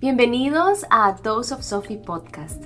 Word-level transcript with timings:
Bienvenidos 0.00 0.86
a 0.88 1.12
Dose 1.12 1.52
of 1.52 1.62
Sophie 1.62 1.98
Podcast. 1.98 2.64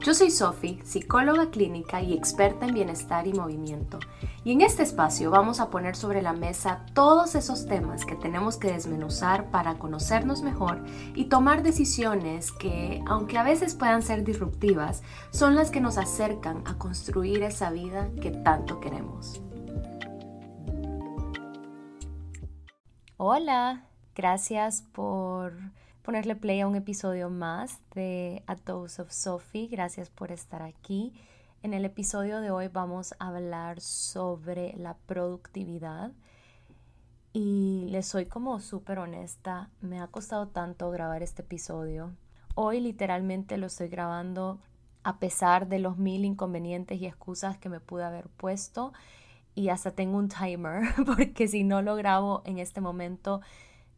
Yo 0.00 0.12
soy 0.12 0.30
Sophie, 0.30 0.84
psicóloga 0.84 1.48
clínica 1.50 2.02
y 2.02 2.12
experta 2.12 2.66
en 2.66 2.74
bienestar 2.74 3.26
y 3.26 3.32
movimiento. 3.32 3.98
Y 4.44 4.52
en 4.52 4.60
este 4.60 4.82
espacio 4.82 5.30
vamos 5.30 5.60
a 5.60 5.70
poner 5.70 5.96
sobre 5.96 6.20
la 6.20 6.34
mesa 6.34 6.84
todos 6.92 7.36
esos 7.36 7.64
temas 7.64 8.04
que 8.04 8.16
tenemos 8.16 8.58
que 8.58 8.70
desmenuzar 8.70 9.50
para 9.50 9.78
conocernos 9.78 10.42
mejor 10.42 10.84
y 11.14 11.24
tomar 11.30 11.62
decisiones 11.62 12.52
que, 12.52 13.02
aunque 13.06 13.38
a 13.38 13.44
veces 13.44 13.74
puedan 13.74 14.02
ser 14.02 14.22
disruptivas, 14.22 15.02
son 15.30 15.54
las 15.54 15.70
que 15.70 15.80
nos 15.80 15.96
acercan 15.96 16.64
a 16.66 16.76
construir 16.76 17.44
esa 17.44 17.70
vida 17.70 18.10
que 18.20 18.30
tanto 18.30 18.80
queremos. 18.80 19.40
Hola, 23.16 23.86
gracias 24.14 24.82
por 24.92 25.54
ponerle 26.04 26.36
play 26.36 26.60
a 26.60 26.66
un 26.66 26.76
episodio 26.76 27.30
más 27.30 27.80
de 27.94 28.44
A 28.46 28.58
of 28.68 29.10
Sophie. 29.10 29.68
Gracias 29.68 30.10
por 30.10 30.32
estar 30.32 30.60
aquí. 30.60 31.14
En 31.62 31.72
el 31.72 31.86
episodio 31.86 32.42
de 32.42 32.50
hoy 32.50 32.68
vamos 32.68 33.14
a 33.18 33.28
hablar 33.28 33.80
sobre 33.80 34.74
la 34.76 34.98
productividad. 35.06 36.12
Y 37.32 37.86
les 37.88 38.06
soy 38.06 38.26
como 38.26 38.60
súper 38.60 38.98
honesta, 38.98 39.70
me 39.80 39.98
ha 39.98 40.06
costado 40.08 40.48
tanto 40.48 40.90
grabar 40.90 41.22
este 41.22 41.40
episodio. 41.40 42.12
Hoy 42.54 42.80
literalmente 42.80 43.56
lo 43.56 43.66
estoy 43.66 43.88
grabando 43.88 44.60
a 45.04 45.18
pesar 45.18 45.68
de 45.68 45.78
los 45.78 45.96
mil 45.96 46.26
inconvenientes 46.26 47.00
y 47.00 47.06
excusas 47.06 47.56
que 47.56 47.70
me 47.70 47.80
pude 47.80 48.04
haber 48.04 48.28
puesto. 48.28 48.92
Y 49.54 49.70
hasta 49.70 49.90
tengo 49.90 50.18
un 50.18 50.28
timer 50.28 50.82
porque 51.06 51.48
si 51.48 51.64
no 51.64 51.80
lo 51.80 51.96
grabo 51.96 52.42
en 52.44 52.58
este 52.58 52.82
momento 52.82 53.40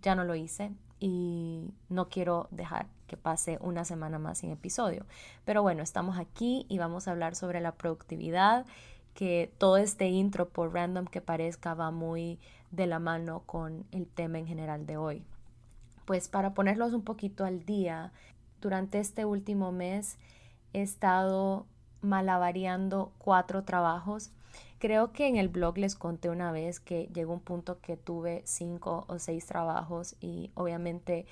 ya 0.02 0.14
no 0.14 0.22
lo 0.22 0.36
hice 0.36 0.70
y 0.98 1.70
no 1.88 2.08
quiero 2.08 2.48
dejar 2.50 2.86
que 3.06 3.16
pase 3.16 3.58
una 3.60 3.84
semana 3.84 4.18
más 4.18 4.38
sin 4.38 4.50
episodio. 4.50 5.04
Pero 5.44 5.62
bueno, 5.62 5.82
estamos 5.82 6.18
aquí 6.18 6.66
y 6.68 6.78
vamos 6.78 7.06
a 7.06 7.12
hablar 7.12 7.34
sobre 7.34 7.60
la 7.60 7.72
productividad, 7.72 8.66
que 9.14 9.52
todo 9.58 9.76
este 9.76 10.08
intro, 10.08 10.48
por 10.48 10.74
random 10.74 11.06
que 11.06 11.20
parezca, 11.20 11.74
va 11.74 11.90
muy 11.90 12.38
de 12.70 12.86
la 12.86 12.98
mano 12.98 13.42
con 13.46 13.86
el 13.92 14.06
tema 14.06 14.38
en 14.38 14.46
general 14.46 14.86
de 14.86 14.96
hoy. 14.96 15.24
Pues 16.04 16.28
para 16.28 16.54
ponerlos 16.54 16.92
un 16.92 17.02
poquito 17.02 17.44
al 17.44 17.64
día, 17.64 18.12
durante 18.60 18.98
este 18.98 19.24
último 19.24 19.72
mes 19.72 20.18
he 20.72 20.82
estado 20.82 21.66
malavariando 22.06 23.12
cuatro 23.18 23.64
trabajos 23.64 24.30
Creo 24.78 25.12
que 25.12 25.26
en 25.26 25.36
el 25.36 25.48
blog 25.48 25.78
les 25.78 25.94
conté 25.94 26.28
una 26.28 26.52
vez 26.52 26.80
que 26.80 27.08
llegó 27.14 27.32
un 27.32 27.40
punto 27.40 27.80
que 27.80 27.96
tuve 27.96 28.42
cinco 28.44 29.06
o 29.08 29.18
seis 29.18 29.46
trabajos 29.46 30.16
y 30.20 30.50
obviamente 30.54 31.24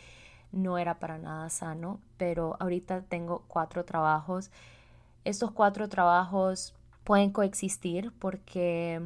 no 0.51 0.79
era 0.79 0.99
para 0.99 1.19
nada 1.19 1.51
sano, 1.51 2.01
pero 2.17 2.57
ahorita 2.59 3.03
tengo 3.03 3.45
cuatro 3.47 3.85
trabajos. 3.85 4.51
Estos 5.25 5.51
cuatro 5.51 5.89
trabajos 5.91 6.75
pueden 7.03 7.33
coexistir 7.33 8.13
porque 8.19 9.03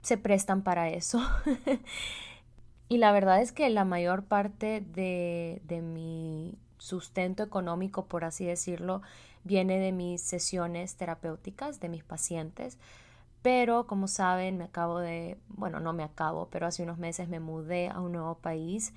se 0.00 0.16
prestan 0.16 0.62
para 0.62 0.88
eso. 0.88 1.20
y 2.88 2.96
la 2.96 3.12
verdad 3.12 3.42
es 3.42 3.52
que 3.52 3.68
la 3.68 3.84
mayor 3.84 4.24
parte 4.24 4.80
de, 4.80 5.60
de 5.64 5.82
mi 5.82 6.56
sustento 6.78 7.42
económico, 7.42 8.06
por 8.06 8.24
así 8.24 8.46
decirlo, 8.46 9.02
viene 9.46 9.78
de 9.78 9.92
mis 9.92 10.20
sesiones 10.22 10.96
terapéuticas, 10.96 11.80
de 11.80 11.88
mis 11.88 12.04
pacientes. 12.04 12.78
Pero 13.42 13.86
como 13.86 14.08
saben, 14.08 14.58
me 14.58 14.64
acabo 14.64 14.98
de, 14.98 15.38
bueno, 15.48 15.78
no 15.78 15.92
me 15.92 16.02
acabo, 16.02 16.48
pero 16.50 16.66
hace 16.66 16.82
unos 16.82 16.98
meses 16.98 17.28
me 17.28 17.38
mudé 17.38 17.88
a 17.88 18.00
un 18.00 18.12
nuevo 18.12 18.34
país 18.38 18.92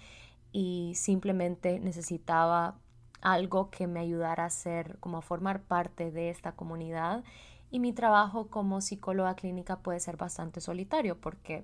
y 0.52 0.94
simplemente 0.96 1.80
necesitaba 1.80 2.76
algo 3.22 3.70
que 3.70 3.86
me 3.86 4.00
ayudara 4.00 4.46
a 4.46 4.50
ser, 4.50 4.98
como 5.00 5.18
a 5.18 5.22
formar 5.22 5.62
parte 5.62 6.10
de 6.10 6.32
esta 6.32 6.54
comunidad. 6.54 7.24
Y 7.70 7.80
mi 7.80 7.94
trabajo 7.94 8.48
como 8.48 8.82
psicóloga 8.82 9.36
clínica 9.36 9.78
puede 9.80 10.00
ser 10.00 10.18
bastante 10.18 10.62
solitario 10.62 11.22
porque 11.22 11.64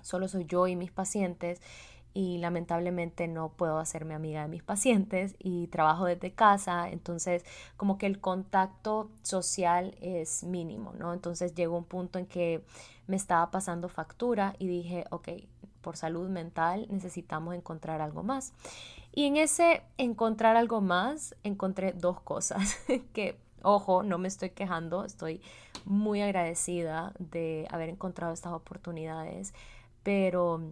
solo 0.00 0.28
soy 0.28 0.46
yo 0.46 0.66
y 0.68 0.76
mis 0.76 0.90
pacientes 0.90 1.60
y 2.16 2.38
lamentablemente 2.38 3.28
no 3.28 3.50
puedo 3.50 3.76
hacerme 3.76 4.14
amiga 4.14 4.40
de 4.40 4.48
mis 4.48 4.62
pacientes 4.62 5.36
y 5.38 5.66
trabajo 5.66 6.06
desde 6.06 6.32
casa, 6.32 6.88
entonces 6.88 7.44
como 7.76 7.98
que 7.98 8.06
el 8.06 8.20
contacto 8.20 9.10
social 9.20 9.94
es 10.00 10.42
mínimo, 10.42 10.94
¿no? 10.98 11.12
Entonces 11.12 11.54
llegó 11.54 11.76
un 11.76 11.84
punto 11.84 12.18
en 12.18 12.24
que 12.24 12.64
me 13.06 13.16
estaba 13.16 13.50
pasando 13.50 13.90
factura 13.90 14.56
y 14.58 14.66
dije, 14.66 15.04
ok, 15.10 15.28
por 15.82 15.98
salud 15.98 16.30
mental 16.30 16.86
necesitamos 16.88 17.54
encontrar 17.54 18.00
algo 18.00 18.22
más. 18.22 18.54
Y 19.12 19.24
en 19.24 19.36
ese 19.36 19.82
encontrar 19.98 20.56
algo 20.56 20.80
más 20.80 21.36
encontré 21.42 21.92
dos 21.92 22.18
cosas 22.22 22.78
que, 23.12 23.38
ojo, 23.60 24.02
no 24.02 24.16
me 24.16 24.28
estoy 24.28 24.48
quejando, 24.50 25.04
estoy 25.04 25.42
muy 25.84 26.22
agradecida 26.22 27.12
de 27.18 27.68
haber 27.70 27.90
encontrado 27.90 28.32
estas 28.32 28.54
oportunidades, 28.54 29.52
pero 30.02 30.62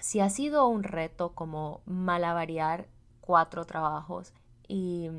si 0.00 0.20
ha 0.20 0.30
sido 0.30 0.66
un 0.68 0.82
reto 0.82 1.34
como 1.34 1.82
malavariar 1.86 2.88
cuatro 3.20 3.64
trabajos 3.64 4.32
y 4.68 5.10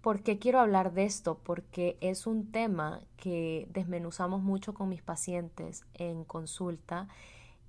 ¿por 0.00 0.22
qué 0.22 0.38
quiero 0.38 0.60
hablar 0.60 0.92
de 0.92 1.04
esto? 1.04 1.38
Porque 1.42 1.98
es 2.00 2.26
un 2.26 2.50
tema 2.50 3.00
que 3.16 3.68
desmenuzamos 3.72 4.42
mucho 4.42 4.74
con 4.74 4.88
mis 4.88 5.02
pacientes 5.02 5.84
en 5.94 6.24
consulta 6.24 7.08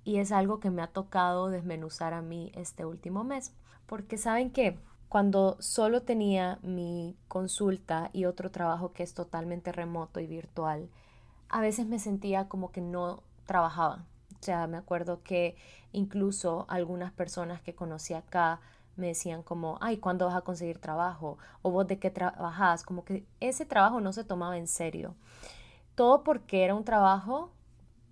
y 0.04 0.16
es 0.16 0.32
algo 0.32 0.60
que 0.60 0.70
me 0.70 0.82
ha 0.82 0.86
tocado 0.86 1.48
desmenuzar 1.48 2.14
a 2.14 2.22
mí 2.22 2.52
este 2.54 2.84
último 2.84 3.24
mes. 3.24 3.52
Porque 3.86 4.16
saben 4.18 4.50
que 4.50 4.78
cuando 5.08 5.56
solo 5.60 6.02
tenía 6.02 6.58
mi 6.62 7.16
consulta 7.26 8.10
y 8.12 8.24
otro 8.24 8.50
trabajo 8.50 8.92
que 8.92 9.02
es 9.02 9.14
totalmente 9.14 9.72
remoto 9.72 10.20
y 10.20 10.26
virtual, 10.26 10.88
a 11.48 11.60
veces 11.60 11.86
me 11.86 11.98
sentía 11.98 12.48
como 12.48 12.70
que 12.70 12.80
no 12.80 13.24
trabajaba, 13.44 14.06
sea, 14.44 14.66
me 14.66 14.76
acuerdo 14.76 15.22
que 15.22 15.56
incluso 15.92 16.66
algunas 16.68 17.12
personas 17.12 17.60
que 17.62 17.74
conocí 17.74 18.14
acá 18.14 18.60
me 18.96 19.08
decían 19.08 19.42
como, 19.42 19.78
ay, 19.80 19.98
¿cuándo 19.98 20.26
vas 20.26 20.36
a 20.36 20.42
conseguir 20.42 20.78
trabajo? 20.78 21.38
O 21.62 21.70
vos 21.70 21.86
de 21.86 21.98
qué 21.98 22.10
trabajas? 22.10 22.82
Como 22.84 23.04
que 23.04 23.24
ese 23.40 23.64
trabajo 23.64 24.00
no 24.00 24.12
se 24.12 24.24
tomaba 24.24 24.58
en 24.58 24.66
serio. 24.66 25.14
Todo 25.94 26.22
porque 26.22 26.64
era 26.64 26.74
un 26.74 26.84
trabajo 26.84 27.50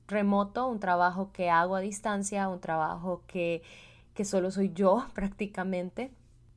remoto, 0.09 0.69
un 0.69 0.81
trabajo 0.81 1.31
que 1.33 1.51
hago 1.51 1.77
a 1.77 1.81
distancia, 1.81 2.49
un 2.49 2.61
trabajo 2.61 3.23
que, 3.27 3.63
que 4.15 4.25
solo 4.25 4.51
soy 4.51 4.73
yo 4.73 5.07
prácticamente. 5.15 6.11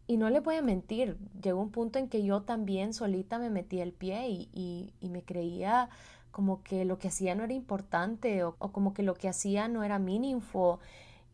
Y 0.07 0.17
no 0.17 0.29
le 0.29 0.41
voy 0.41 0.55
a 0.55 0.61
mentir, 0.61 1.17
llegó 1.41 1.61
un 1.61 1.71
punto 1.71 1.97
en 1.97 2.09
que 2.09 2.23
yo 2.23 2.41
también 2.41 2.93
solita 2.93 3.39
me 3.39 3.49
metí 3.49 3.79
el 3.79 3.93
pie 3.93 4.27
y, 4.29 4.93
y 4.99 5.09
me 5.09 5.23
creía 5.23 5.89
como 6.31 6.64
que 6.64 6.86
lo 6.86 6.97
que 6.97 7.09
hacía 7.09 7.36
no 7.36 7.44
era 7.44 7.53
importante 7.53 8.44
o, 8.44 8.56
como 8.56 8.94
que 8.94 9.03
lo 9.03 9.14
que 9.16 9.30
hacía 9.30 9.68
no 9.68 9.84
era 9.84 10.00
mínimo 10.00 10.80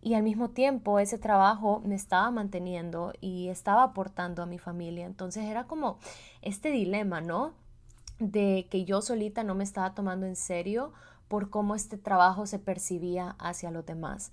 y 0.02 0.14
al 0.14 0.24
mismo 0.24 0.50
tiempo 0.50 1.00
ese 1.00 1.18
trabajo 1.18 1.82
me 1.86 1.96
estaba 1.96 2.30
manteniendo 2.32 3.14
y 3.20 3.50
estaba 3.50 3.84
aportando 3.84 4.44
a 4.44 4.46
mi 4.46 4.60
familia. 4.60 5.06
Entonces 5.06 5.46
era 5.46 5.66
como 5.66 5.98
este 6.42 6.72
dilema, 6.72 7.22
¿no? 7.22 7.54
De 8.20 8.68
que 8.70 8.86
yo 8.86 9.02
solita 9.02 9.44
no 9.44 9.56
me 9.56 9.64
estaba 9.64 9.94
tomando 9.94 10.26
en 10.26 10.36
serio 10.36 10.94
por 11.28 11.50
cómo 11.50 11.76
este 11.76 11.98
trabajo 11.98 12.46
se 12.46 12.60
percibía 12.60 13.36
hacia 13.40 13.72
los 13.72 13.86
demás. 13.86 14.32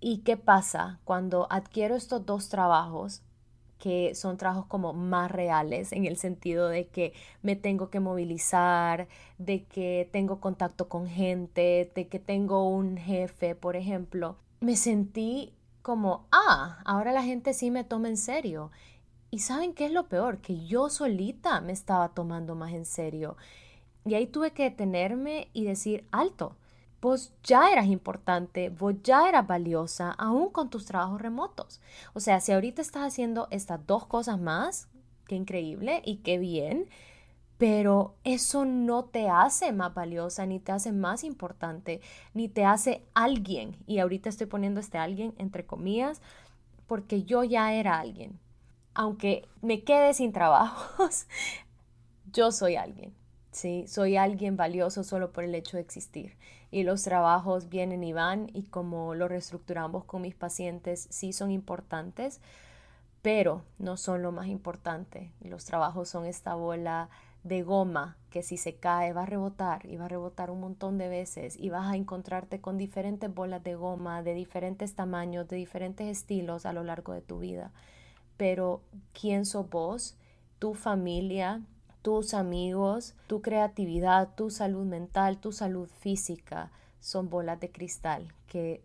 ¿Y 0.00 0.18
qué 0.18 0.36
pasa 0.36 1.00
cuando 1.04 1.46
adquiero 1.50 1.94
estos 1.94 2.24
dos 2.24 2.48
trabajos? 2.48 3.22
Que 3.78 4.14
son 4.14 4.36
trabajos 4.36 4.66
como 4.66 4.92
más 4.92 5.30
reales 5.30 5.92
en 5.92 6.04
el 6.04 6.16
sentido 6.16 6.68
de 6.68 6.88
que 6.88 7.12
me 7.42 7.56
tengo 7.56 7.90
que 7.90 8.00
movilizar, 8.00 9.08
de 9.38 9.64
que 9.64 10.08
tengo 10.12 10.40
contacto 10.40 10.88
con 10.88 11.06
gente, 11.06 11.90
de 11.94 12.08
que 12.08 12.18
tengo 12.18 12.68
un 12.68 12.96
jefe, 12.96 13.54
por 13.54 13.76
ejemplo, 13.76 14.36
me 14.60 14.76
sentí 14.76 15.52
como, 15.82 16.26
ah, 16.32 16.80
ahora 16.84 17.12
la 17.12 17.22
gente 17.22 17.54
sí 17.54 17.70
me 17.70 17.84
toma 17.84 18.08
en 18.08 18.16
serio. 18.16 18.70
Y 19.30 19.40
saben 19.40 19.74
qué 19.74 19.86
es 19.86 19.92
lo 19.92 20.08
peor, 20.08 20.38
que 20.38 20.66
yo 20.66 20.88
solita 20.90 21.60
me 21.60 21.72
estaba 21.72 22.08
tomando 22.10 22.54
más 22.54 22.72
en 22.72 22.86
serio. 22.86 23.36
Y 24.04 24.14
ahí 24.14 24.26
tuve 24.26 24.52
que 24.52 24.64
detenerme 24.64 25.48
y 25.52 25.64
decir, 25.64 26.06
alto, 26.10 26.56
vos 27.00 27.32
ya 27.44 27.70
eras 27.70 27.86
importante, 27.86 28.70
vos 28.70 28.94
ya 29.02 29.28
eras 29.28 29.46
valiosa, 29.46 30.10
aún 30.12 30.50
con 30.50 30.70
tus 30.70 30.86
trabajos 30.86 31.20
remotos. 31.20 31.80
O 32.14 32.20
sea, 32.20 32.40
si 32.40 32.52
ahorita 32.52 32.82
estás 32.82 33.02
haciendo 33.02 33.48
estas 33.50 33.86
dos 33.86 34.06
cosas 34.06 34.40
más, 34.40 34.88
qué 35.26 35.36
increíble 35.36 36.02
y 36.04 36.16
qué 36.16 36.38
bien, 36.38 36.88
pero 37.58 38.14
eso 38.22 38.64
no 38.64 39.04
te 39.04 39.28
hace 39.28 39.72
más 39.72 39.92
valiosa, 39.92 40.46
ni 40.46 40.60
te 40.60 40.72
hace 40.72 40.92
más 40.92 41.24
importante, 41.24 42.00
ni 42.32 42.48
te 42.48 42.64
hace 42.64 43.04
alguien. 43.14 43.76
Y 43.86 43.98
ahorita 43.98 44.28
estoy 44.28 44.46
poniendo 44.46 44.80
este 44.80 44.98
alguien 44.98 45.34
entre 45.38 45.66
comillas, 45.66 46.22
porque 46.86 47.24
yo 47.24 47.44
ya 47.44 47.74
era 47.74 47.98
alguien. 47.98 48.38
Aunque 48.94 49.46
me 49.60 49.82
quede 49.82 50.14
sin 50.14 50.32
trabajos, 50.32 51.26
yo 52.32 52.52
soy 52.52 52.76
alguien. 52.76 53.17
Sí, 53.50 53.86
soy 53.88 54.16
alguien 54.16 54.56
valioso 54.56 55.04
solo 55.04 55.32
por 55.32 55.44
el 55.44 55.54
hecho 55.54 55.76
de 55.76 55.82
existir 55.82 56.36
y 56.70 56.82
los 56.82 57.02
trabajos 57.02 57.68
vienen 57.68 58.04
y 58.04 58.12
van 58.12 58.50
y 58.52 58.64
como 58.64 59.14
lo 59.14 59.26
reestructuramos 59.26 60.04
con 60.04 60.22
mis 60.22 60.34
pacientes 60.34 61.06
sí 61.10 61.32
son 61.32 61.50
importantes, 61.50 62.40
pero 63.22 63.62
no 63.78 63.96
son 63.96 64.22
lo 64.22 64.32
más 64.32 64.48
importante. 64.48 65.32
Los 65.40 65.64
trabajos 65.64 66.08
son 66.08 66.26
esta 66.26 66.54
bola 66.54 67.08
de 67.42 67.62
goma 67.62 68.16
que 68.30 68.42
si 68.42 68.56
se 68.58 68.74
cae 68.76 69.12
va 69.12 69.22
a 69.22 69.26
rebotar 69.26 69.86
y 69.86 69.96
va 69.96 70.06
a 70.06 70.08
rebotar 70.08 70.50
un 70.50 70.60
montón 70.60 70.98
de 70.98 71.08
veces 71.08 71.56
y 71.56 71.70
vas 71.70 71.86
a 71.90 71.96
encontrarte 71.96 72.60
con 72.60 72.76
diferentes 72.76 73.32
bolas 73.34 73.62
de 73.64 73.74
goma 73.74 74.22
de 74.22 74.34
diferentes 74.34 74.94
tamaños, 74.94 75.48
de 75.48 75.56
diferentes 75.56 76.06
estilos 76.06 76.66
a 76.66 76.72
lo 76.72 76.84
largo 76.84 77.14
de 77.14 77.22
tu 77.22 77.38
vida. 77.38 77.72
Pero 78.36 78.82
¿quién 79.18 79.46
sos 79.46 79.68
vos? 79.70 80.16
Tu 80.58 80.74
familia, 80.74 81.62
tus 82.08 82.32
amigos, 82.32 83.14
tu 83.26 83.42
creatividad, 83.42 84.30
tu 84.34 84.48
salud 84.48 84.86
mental, 84.86 85.36
tu 85.36 85.52
salud 85.52 85.90
física 86.00 86.70
son 87.00 87.28
bolas 87.28 87.60
de 87.60 87.70
cristal 87.70 88.32
que 88.46 88.82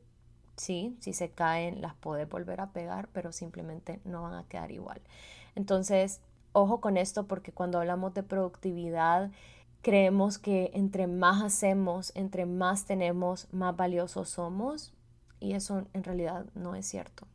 sí, 0.58 0.98
si 1.00 1.14
se 1.14 1.30
caen 1.30 1.82
las 1.82 1.96
puedes 1.96 2.28
volver 2.28 2.60
a 2.60 2.74
pegar, 2.74 3.08
pero 3.14 3.32
simplemente 3.32 4.02
no 4.04 4.24
van 4.24 4.34
a 4.34 4.44
quedar 4.50 4.74
igual. 4.74 5.02
Entonces, 5.56 6.20
ojo 6.52 6.82
con 6.82 6.98
esto 6.98 7.26
porque 7.26 7.54
cuando 7.54 7.80
hablamos 7.80 8.14
de 8.14 8.24
productividad, 8.24 9.32
creemos 9.82 10.38
que 10.38 10.72
entre 10.74 11.08
más 11.08 11.42
hacemos, 11.42 12.12
entre 12.16 12.46
más 12.46 12.84
tenemos, 12.84 13.48
más 13.54 13.74
valiosos 13.74 14.28
somos. 14.28 14.92
Y 15.40 15.54
eso 15.54 15.86
en 15.94 16.04
realidad 16.04 16.46
no 16.56 16.76
es 16.76 16.86
cierto. 16.86 17.26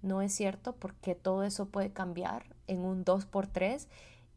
No 0.00 0.22
es 0.22 0.32
cierto 0.32 0.72
porque 0.72 1.14
todo 1.14 1.42
eso 1.42 1.66
puede 1.66 1.92
cambiar 1.92 2.46
en 2.66 2.80
un 2.80 3.04
2x3. 3.04 3.86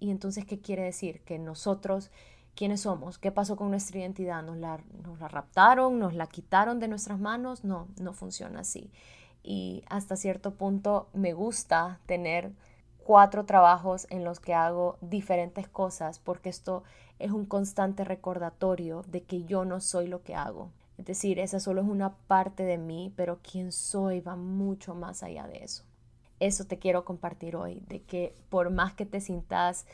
Y 0.04 0.12
entonces, 0.12 0.44
¿qué 0.44 0.60
quiere 0.60 0.84
decir? 0.84 1.22
Que 1.22 1.40
nosotros, 1.40 2.12
¿quiénes 2.56 2.82
somos? 2.82 3.18
¿Qué 3.18 3.32
pasó 3.32 3.56
con 3.56 3.70
nuestra 3.70 4.00
identidad? 4.00 4.44
¿Nos 4.44 4.58
la, 4.58 4.82
nos 5.02 5.18
la 5.18 5.30
raptaron? 5.30 5.98
¿Nos 5.98 6.14
la 6.14 6.28
quitaron 6.28 6.82
de 6.82 6.90
nuestras 6.90 7.22
manos? 7.22 7.64
No, 7.64 7.88
no 8.02 8.12
funciona 8.12 8.60
así. 8.60 8.92
Y 9.44 9.86
hasta 9.88 10.18
cierto 10.18 10.56
punto 10.56 11.08
me 11.14 11.32
gusta 11.32 12.02
tener 12.06 12.52
cuatro 13.06 13.46
trabajos 13.46 14.06
en 14.10 14.26
los 14.26 14.42
que 14.42 14.54
hago 14.54 14.98
diferentes 15.00 15.70
cosas 15.70 16.20
porque 16.20 16.50
esto 16.50 16.84
es 17.18 17.32
un 17.32 17.46
constante 17.46 18.04
recordatorio 18.04 19.04
de 19.08 19.24
que 19.24 19.46
yo 19.46 19.64
no 19.64 19.80
soy 19.80 20.08
lo 20.08 20.22
que 20.22 20.36
hago. 20.36 20.70
Es 20.98 21.06
decir, 21.06 21.40
esa 21.40 21.62
solo 21.62 21.80
es 21.80 21.88
una 21.88 22.14
parte 22.28 22.64
de 22.64 22.78
mí, 22.78 23.14
pero 23.16 23.40
quien 23.42 23.72
soy 23.72 24.20
va 24.20 24.36
mucho 24.36 24.96
más 24.96 25.24
allá 25.24 25.48
de 25.48 25.64
eso. 25.64 25.86
Eso 26.44 26.66
te 26.66 26.78
quiero 26.78 27.06
compartir 27.06 27.56
hoy, 27.56 27.82
de 27.88 28.02
que 28.02 28.36
por 28.50 28.70
más 28.70 28.94
que 28.94 29.06
te 29.06 29.22
sientas 29.22 29.86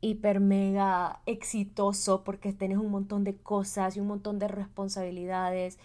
hiper 0.00 0.38
mega 0.38 1.22
exitoso 1.26 2.22
porque 2.22 2.52
tienes 2.52 2.78
un 2.78 2.92
montón 2.92 3.24
de 3.24 3.34
cosas 3.34 3.96
y 3.96 4.00
un 4.00 4.06
montón 4.06 4.38
de 4.38 4.46
responsabilidades, 4.46 5.76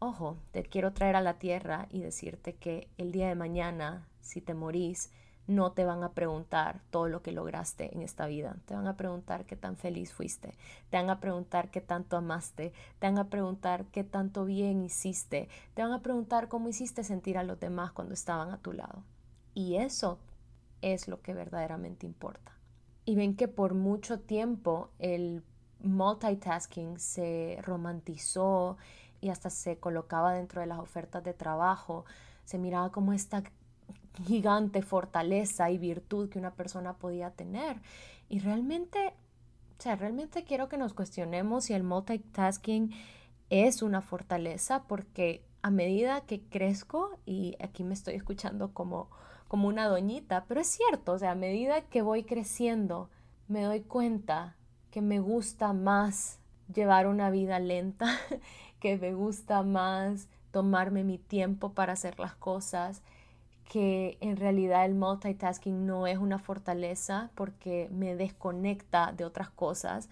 ojo, 0.00 0.36
te 0.50 0.64
quiero 0.64 0.92
traer 0.92 1.14
a 1.14 1.20
la 1.20 1.38
tierra 1.38 1.86
y 1.92 2.00
decirte 2.00 2.56
que 2.56 2.88
el 2.98 3.12
día 3.12 3.28
de 3.28 3.36
mañana, 3.36 4.08
si 4.20 4.40
te 4.40 4.54
morís, 4.54 5.12
no 5.46 5.70
te 5.70 5.84
van 5.84 6.02
a 6.02 6.14
preguntar 6.14 6.80
todo 6.90 7.06
lo 7.06 7.22
que 7.22 7.30
lograste 7.30 7.94
en 7.94 8.02
esta 8.02 8.26
vida. 8.26 8.56
Te 8.66 8.74
van 8.74 8.88
a 8.88 8.96
preguntar 8.96 9.46
qué 9.46 9.54
tan 9.54 9.76
feliz 9.76 10.12
fuiste. 10.12 10.56
Te 10.90 10.96
van 10.96 11.10
a 11.10 11.20
preguntar 11.20 11.70
qué 11.70 11.80
tanto 11.80 12.16
amaste. 12.16 12.72
Te 12.98 13.06
van 13.06 13.18
a 13.18 13.30
preguntar 13.30 13.84
qué 13.92 14.02
tanto 14.02 14.46
bien 14.46 14.82
hiciste. 14.82 15.48
Te 15.74 15.82
van 15.82 15.92
a 15.92 16.02
preguntar 16.02 16.48
cómo 16.48 16.68
hiciste 16.70 17.04
sentir 17.04 17.38
a 17.38 17.44
los 17.44 17.60
demás 17.60 17.92
cuando 17.92 18.14
estaban 18.14 18.50
a 18.50 18.58
tu 18.58 18.72
lado. 18.72 19.04
Y 19.54 19.76
eso 19.76 20.18
es 20.82 21.08
lo 21.08 21.22
que 21.22 21.34
verdaderamente 21.34 22.06
importa. 22.06 22.52
Y 23.04 23.16
ven 23.16 23.36
que 23.36 23.48
por 23.48 23.74
mucho 23.74 24.20
tiempo 24.20 24.90
el 24.98 25.42
multitasking 25.80 26.98
se 26.98 27.58
romantizó 27.62 28.76
y 29.20 29.28
hasta 29.30 29.50
se 29.50 29.78
colocaba 29.78 30.34
dentro 30.34 30.60
de 30.60 30.66
las 30.66 30.78
ofertas 30.78 31.22
de 31.24 31.34
trabajo. 31.34 32.04
Se 32.44 32.58
miraba 32.58 32.90
como 32.92 33.12
esta 33.12 33.42
gigante 34.26 34.82
fortaleza 34.82 35.70
y 35.70 35.78
virtud 35.78 36.28
que 36.28 36.38
una 36.38 36.54
persona 36.54 36.94
podía 36.94 37.30
tener. 37.30 37.80
Y 38.28 38.40
realmente, 38.40 39.14
o 39.78 39.82
sea, 39.82 39.96
realmente 39.96 40.44
quiero 40.44 40.68
que 40.68 40.78
nos 40.78 40.94
cuestionemos 40.94 41.64
si 41.64 41.74
el 41.74 41.82
multitasking 41.82 42.92
es 43.50 43.82
una 43.82 44.00
fortaleza 44.00 44.84
porque 44.84 45.44
a 45.62 45.70
medida 45.70 46.20
que 46.22 46.42
crezco, 46.42 47.18
y 47.24 47.56
aquí 47.60 47.84
me 47.84 47.94
estoy 47.94 48.14
escuchando 48.14 48.74
como, 48.74 49.08
como 49.54 49.68
una 49.68 49.86
doñita, 49.86 50.46
pero 50.48 50.60
es 50.60 50.66
cierto, 50.66 51.12
o 51.12 51.18
sea, 51.20 51.30
a 51.30 51.36
medida 51.36 51.82
que 51.82 52.02
voy 52.02 52.24
creciendo, 52.24 53.08
me 53.46 53.62
doy 53.62 53.82
cuenta 53.82 54.56
que 54.90 55.00
me 55.00 55.20
gusta 55.20 55.72
más 55.72 56.40
llevar 56.74 57.06
una 57.06 57.30
vida 57.30 57.60
lenta, 57.60 58.18
que 58.80 58.98
me 58.98 59.14
gusta 59.14 59.62
más 59.62 60.26
tomarme 60.50 61.04
mi 61.04 61.18
tiempo 61.18 61.72
para 61.72 61.92
hacer 61.92 62.18
las 62.18 62.34
cosas, 62.34 63.00
que 63.70 64.18
en 64.20 64.38
realidad 64.38 64.86
el 64.86 64.96
multitasking 64.96 65.86
no 65.86 66.08
es 66.08 66.18
una 66.18 66.40
fortaleza 66.40 67.30
porque 67.36 67.88
me 67.92 68.16
desconecta 68.16 69.12
de 69.12 69.24
otras 69.24 69.50
cosas. 69.50 70.08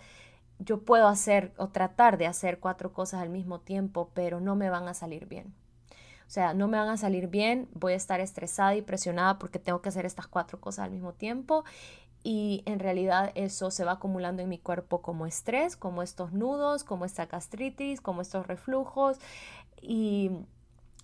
Yo 0.60 0.82
puedo 0.82 1.08
hacer 1.08 1.52
o 1.56 1.66
tratar 1.66 2.16
de 2.16 2.28
hacer 2.28 2.60
cuatro 2.60 2.92
cosas 2.92 3.20
al 3.20 3.30
mismo 3.30 3.58
tiempo, 3.58 4.08
pero 4.14 4.38
no 4.38 4.54
me 4.54 4.70
van 4.70 4.86
a 4.86 4.94
salir 4.94 5.26
bien. 5.26 5.52
Sea, 6.32 6.54
no 6.54 6.66
me 6.66 6.78
van 6.78 6.88
a 6.88 6.96
salir 6.96 7.26
bien, 7.26 7.68
voy 7.74 7.92
a 7.92 7.96
estar 7.96 8.18
estresada 8.20 8.74
y 8.74 8.80
presionada 8.80 9.38
porque 9.38 9.58
tengo 9.58 9.82
que 9.82 9.90
hacer 9.90 10.06
estas 10.06 10.26
cuatro 10.26 10.58
cosas 10.58 10.86
al 10.86 10.90
mismo 10.90 11.12
tiempo 11.12 11.62
y 12.24 12.62
en 12.64 12.78
realidad 12.78 13.32
eso 13.34 13.70
se 13.70 13.84
va 13.84 13.92
acumulando 13.92 14.40
en 14.40 14.48
mi 14.48 14.56
cuerpo 14.56 15.02
como 15.02 15.26
estrés, 15.26 15.76
como 15.76 16.02
estos 16.02 16.32
nudos, 16.32 16.84
como 16.84 17.04
esta 17.04 17.26
gastritis, 17.26 18.00
como 18.00 18.22
estos 18.22 18.46
reflujos 18.46 19.18
y 19.82 20.30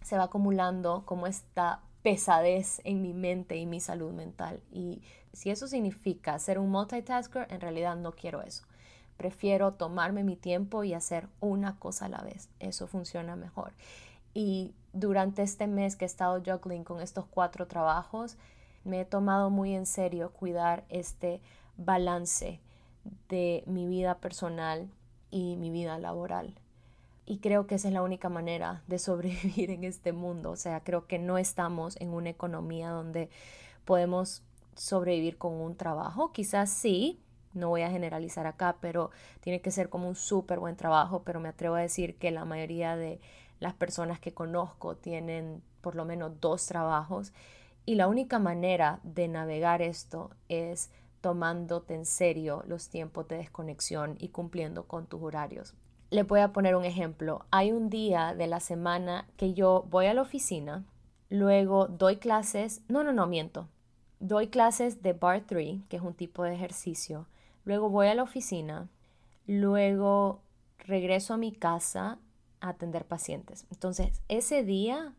se 0.00 0.16
va 0.16 0.24
acumulando 0.24 1.02
como 1.04 1.26
esta 1.26 1.82
pesadez 2.02 2.80
en 2.84 3.02
mi 3.02 3.12
mente 3.12 3.58
y 3.58 3.66
mi 3.66 3.80
salud 3.80 4.12
mental. 4.12 4.62
Y 4.72 5.02
si 5.34 5.50
eso 5.50 5.66
significa 5.66 6.38
ser 6.38 6.58
un 6.58 6.70
multitasker, 6.70 7.48
en 7.50 7.60
realidad 7.60 7.96
no 7.96 8.12
quiero 8.12 8.40
eso. 8.40 8.64
Prefiero 9.18 9.74
tomarme 9.74 10.24
mi 10.24 10.36
tiempo 10.36 10.84
y 10.84 10.94
hacer 10.94 11.28
una 11.40 11.78
cosa 11.78 12.06
a 12.06 12.08
la 12.08 12.22
vez. 12.22 12.48
Eso 12.60 12.86
funciona 12.86 13.36
mejor. 13.36 13.74
Y 14.38 14.72
durante 14.92 15.42
este 15.42 15.66
mes 15.66 15.96
que 15.96 16.04
he 16.04 16.06
estado 16.06 16.40
juggling 16.44 16.84
con 16.84 17.00
estos 17.00 17.26
cuatro 17.26 17.66
trabajos, 17.66 18.36
me 18.84 19.00
he 19.00 19.04
tomado 19.04 19.50
muy 19.50 19.74
en 19.74 19.84
serio 19.84 20.30
cuidar 20.32 20.84
este 20.90 21.40
balance 21.76 22.60
de 23.28 23.64
mi 23.66 23.88
vida 23.88 24.18
personal 24.18 24.88
y 25.32 25.56
mi 25.56 25.70
vida 25.70 25.98
laboral 25.98 26.54
y 27.28 27.38
creo 27.40 27.66
que 27.66 27.74
esa 27.74 27.88
es 27.88 27.94
la 27.94 28.02
única 28.02 28.30
manera 28.30 28.82
de 28.86 28.98
sobrevivir 28.98 29.70
en 29.70 29.84
este 29.84 30.12
mundo. 30.12 30.50
O 30.50 30.56
sea, 30.56 30.80
creo 30.82 31.06
que 31.06 31.18
no 31.18 31.36
estamos 31.36 31.96
en 32.00 32.14
una 32.14 32.30
economía 32.30 32.88
donde 32.88 33.28
podemos 33.84 34.42
sobrevivir 34.74 35.36
con 35.36 35.52
un 35.52 35.76
trabajo. 35.76 36.32
Quizás 36.32 36.70
sí, 36.70 37.20
no 37.52 37.68
voy 37.68 37.82
a 37.82 37.90
generalizar 37.90 38.46
acá, 38.46 38.76
pero 38.80 39.10
tiene 39.40 39.60
que 39.60 39.70
ser 39.70 39.90
como 39.90 40.08
un 40.08 40.14
súper 40.14 40.58
buen 40.58 40.76
trabajo, 40.76 41.22
pero 41.22 41.38
me 41.38 41.50
atrevo 41.50 41.74
a 41.74 41.80
decir 41.80 42.16
que 42.16 42.30
la 42.30 42.46
mayoría 42.46 42.96
de 42.96 43.20
las 43.60 43.74
personas 43.74 44.20
que 44.20 44.34
conozco 44.34 44.96
tienen 44.96 45.62
por 45.80 45.94
lo 45.94 46.04
menos 46.04 46.40
dos 46.40 46.66
trabajos 46.66 47.32
y 47.84 47.94
la 47.94 48.06
única 48.06 48.38
manera 48.38 49.00
de 49.02 49.28
navegar 49.28 49.80
esto 49.80 50.30
es 50.48 50.90
tomándote 51.20 51.94
en 51.94 52.04
serio 52.04 52.62
los 52.66 52.88
tiempos 52.88 53.26
de 53.28 53.38
desconexión 53.38 54.16
y 54.18 54.28
cumpliendo 54.28 54.84
con 54.84 55.06
tus 55.06 55.22
horarios. 55.22 55.74
Le 56.10 56.22
voy 56.22 56.40
a 56.40 56.52
poner 56.52 56.76
un 56.76 56.84
ejemplo. 56.84 57.46
Hay 57.50 57.72
un 57.72 57.90
día 57.90 58.34
de 58.34 58.46
la 58.46 58.60
semana 58.60 59.26
que 59.36 59.54
yo 59.54 59.86
voy 59.90 60.06
a 60.06 60.14
la 60.14 60.22
oficina, 60.22 60.84
luego 61.28 61.86
doy 61.86 62.16
clases, 62.16 62.82
no, 62.88 63.04
no, 63.04 63.12
no, 63.12 63.26
miento. 63.26 63.68
Doy 64.20 64.48
clases 64.48 65.02
de 65.02 65.12
Bar 65.12 65.44
3, 65.46 65.80
que 65.88 65.96
es 65.96 66.02
un 66.02 66.14
tipo 66.14 66.42
de 66.44 66.54
ejercicio. 66.54 67.26
Luego 67.64 67.88
voy 67.90 68.08
a 68.08 68.14
la 68.14 68.22
oficina, 68.22 68.88
luego 69.46 70.40
regreso 70.78 71.34
a 71.34 71.38
mi 71.38 71.52
casa 71.52 72.18
atender 72.60 73.04
pacientes. 73.04 73.66
Entonces, 73.70 74.20
ese 74.28 74.64
día 74.64 75.14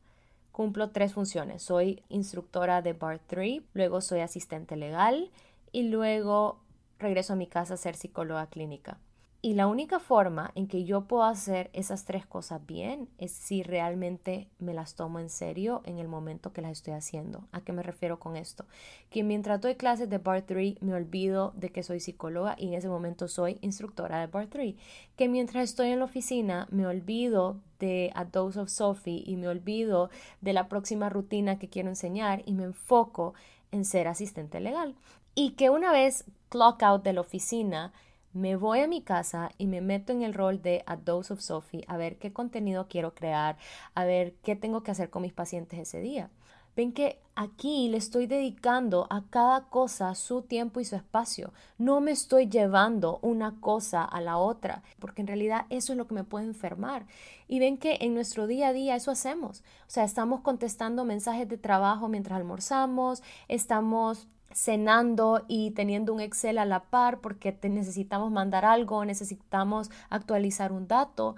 cumplo 0.52 0.90
tres 0.92 1.14
funciones. 1.14 1.64
Soy 1.64 2.04
instructora 2.10 2.82
de 2.82 2.94
Bar 2.94 3.20
3, 3.28 3.62
luego 3.74 4.02
soy 4.02 4.20
asistente 4.20 4.76
legal 4.76 5.32
y 5.72 5.84
luego 5.84 6.60
regreso 6.98 7.34
a 7.34 7.38
mi 7.38 7.48
casa 7.48 7.76
a 7.76 7.78
ser 7.78 7.96
psicóloga 7.96 8.48
clínica. 8.48 8.98
Y 9.42 9.54
la 9.54 9.68
única 9.68 10.00
forma 10.00 10.52
en 10.56 10.68
que 10.68 10.84
yo 10.84 11.06
puedo 11.06 11.24
hacer 11.24 11.70
esas 11.72 12.04
tres 12.04 12.26
cosas 12.26 12.66
bien 12.66 13.08
es 13.18 13.32
si 13.32 13.64
realmente 13.64 14.50
me 14.60 14.74
las 14.74 14.96
tomo 14.96 15.18
en 15.20 15.30
serio 15.30 15.82
en 15.86 15.98
el 15.98 16.10
momento 16.10 16.52
que 16.52 16.62
las 16.62 16.74
estoy 16.74 16.94
haciendo. 16.94 17.48
¿A 17.54 17.62
qué 17.62 17.72
me 17.72 17.82
refiero 17.82 18.20
con 18.20 18.36
esto? 18.36 18.66
Que 19.10 19.24
mientras 19.24 19.62
doy 19.62 19.76
clases 19.76 20.10
de 20.10 20.18
Bar 20.18 20.42
3 20.42 20.82
me 20.82 20.94
olvido 20.94 21.54
de 21.56 21.70
que 21.70 21.84
soy 21.84 22.02
psicóloga 22.02 22.56
y 22.58 22.68
en 22.68 22.74
ese 22.74 22.90
momento 22.90 23.30
soy 23.30 23.60
instructora 23.62 24.20
de 24.20 24.28
Bar 24.28 24.48
3. 24.48 24.76
Que 25.16 25.30
mientras 25.30 25.64
estoy 25.64 25.92
en 25.92 26.00
la 26.00 26.06
oficina 26.06 26.68
me 26.70 26.86
olvido 26.86 27.62
de 27.80 28.12
A 28.16 28.26
Dose 28.26 28.60
of 28.60 28.70
Sophie 28.70 29.24
y 29.26 29.38
me 29.38 29.48
olvido 29.48 30.10
de 30.42 30.52
la 30.52 30.68
próxima 30.68 31.08
rutina 31.08 31.58
que 31.60 31.70
quiero 31.70 31.88
enseñar 31.88 32.42
y 32.46 32.52
me 32.52 32.66
enfoco 32.66 33.36
en 33.72 33.86
ser 33.86 34.10
asistente 34.10 34.60
legal. 34.60 34.96
Y 35.34 35.52
que 35.52 35.70
una 35.70 35.94
vez 35.94 36.26
clock 36.50 36.84
out 36.84 37.04
de 37.04 37.14
la 37.14 37.22
oficina, 37.22 37.94
me 38.34 38.56
voy 38.56 38.80
a 38.80 38.88
mi 38.88 39.02
casa 39.02 39.52
y 39.58 39.68
me 39.68 39.82
meto 39.82 40.14
en 40.14 40.22
el 40.22 40.34
rol 40.34 40.62
de 40.62 40.84
A 40.86 40.96
Dose 40.96 41.34
of 41.34 41.42
Sophie 41.42 41.86
a 41.88 41.98
ver 41.98 42.18
qué 42.18 42.32
contenido 42.32 42.88
quiero 42.88 43.14
crear, 43.14 43.58
a 43.96 44.06
ver 44.06 44.34
qué 44.44 44.56
tengo 44.56 44.84
que 44.84 44.92
hacer 44.92 45.10
con 45.10 45.24
mis 45.24 45.34
pacientes 45.34 45.80
ese 45.80 46.02
día. 46.02 46.30
Ven 46.76 46.94
que 46.94 47.20
aquí 47.36 47.90
le 47.90 47.98
estoy 47.98 48.26
dedicando 48.26 49.08
a 49.10 49.24
cada 49.30 49.66
cosa 49.66 50.16
su 50.16 50.44
tiempo 50.44 50.80
y 50.80 50.86
su 50.86 50.96
espacio. 50.96 51.52
No 51.78 52.00
me 52.00 52.12
estoy 52.12 52.48
llevando 52.48 53.20
una 53.22 53.60
cosa 53.60 54.04
a 54.04 54.22
la 54.22 54.38
otra, 54.38 54.84
porque 55.00 55.22
en 55.22 55.28
realidad 55.28 55.66
eso 55.70 55.92
es 55.92 55.98
lo 55.98 56.08
que 56.08 56.16
me 56.16 56.24
puede 56.24 56.46
enfermar. 56.46 57.06
Y 57.50 57.60
ven 57.60 57.78
que 57.78 57.98
en 58.02 58.14
nuestro 58.14 58.48
día 58.48 58.70
a 58.70 58.74
día 58.74 58.96
eso 58.96 59.12
hacemos. 59.12 59.60
O 59.60 59.90
sea, 59.90 60.06
estamos 60.06 60.40
contestando 60.42 61.04
mensajes 61.04 61.50
de 61.50 61.58
trabajo 61.58 62.08
mientras 62.08 62.38
almorzamos, 62.38 63.24
estamos 63.50 64.28
cenando 64.54 65.46
y 65.48 65.72
teniendo 65.72 66.14
un 66.14 66.22
Excel 66.22 66.58
a 66.58 66.66
la 66.66 66.84
par 66.84 67.20
porque 67.20 67.58
necesitamos 67.64 68.32
mandar 68.32 68.66
algo, 68.66 69.06
necesitamos 69.06 69.92
actualizar 70.10 70.72
un 70.72 70.88
dato 70.88 71.36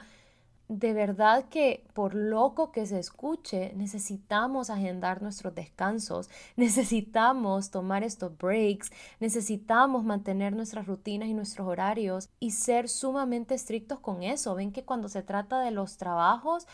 de 0.71 0.93
verdad 0.93 1.49
que 1.49 1.83
por 1.93 2.15
loco 2.15 2.71
que 2.71 2.85
se 2.85 2.97
escuche, 2.97 3.73
necesitamos 3.75 4.69
agendar 4.69 5.21
nuestros 5.21 5.53
descansos, 5.53 6.29
necesitamos 6.55 7.71
tomar 7.71 8.05
estos 8.05 8.37
breaks, 8.37 8.89
necesitamos 9.19 10.05
mantener 10.05 10.55
nuestras 10.55 10.87
rutinas 10.87 11.27
y 11.27 11.33
nuestros 11.33 11.67
horarios 11.67 12.29
y 12.39 12.51
ser 12.51 12.87
sumamente 12.87 13.53
estrictos 13.53 13.99
con 13.99 14.23
eso. 14.23 14.55
Ven 14.55 14.71
que 14.71 14.85
cuando 14.85 15.09
se 15.09 15.23
trata 15.23 15.59
de 15.59 15.71
los 15.71 15.97
trabajos, 15.97 16.65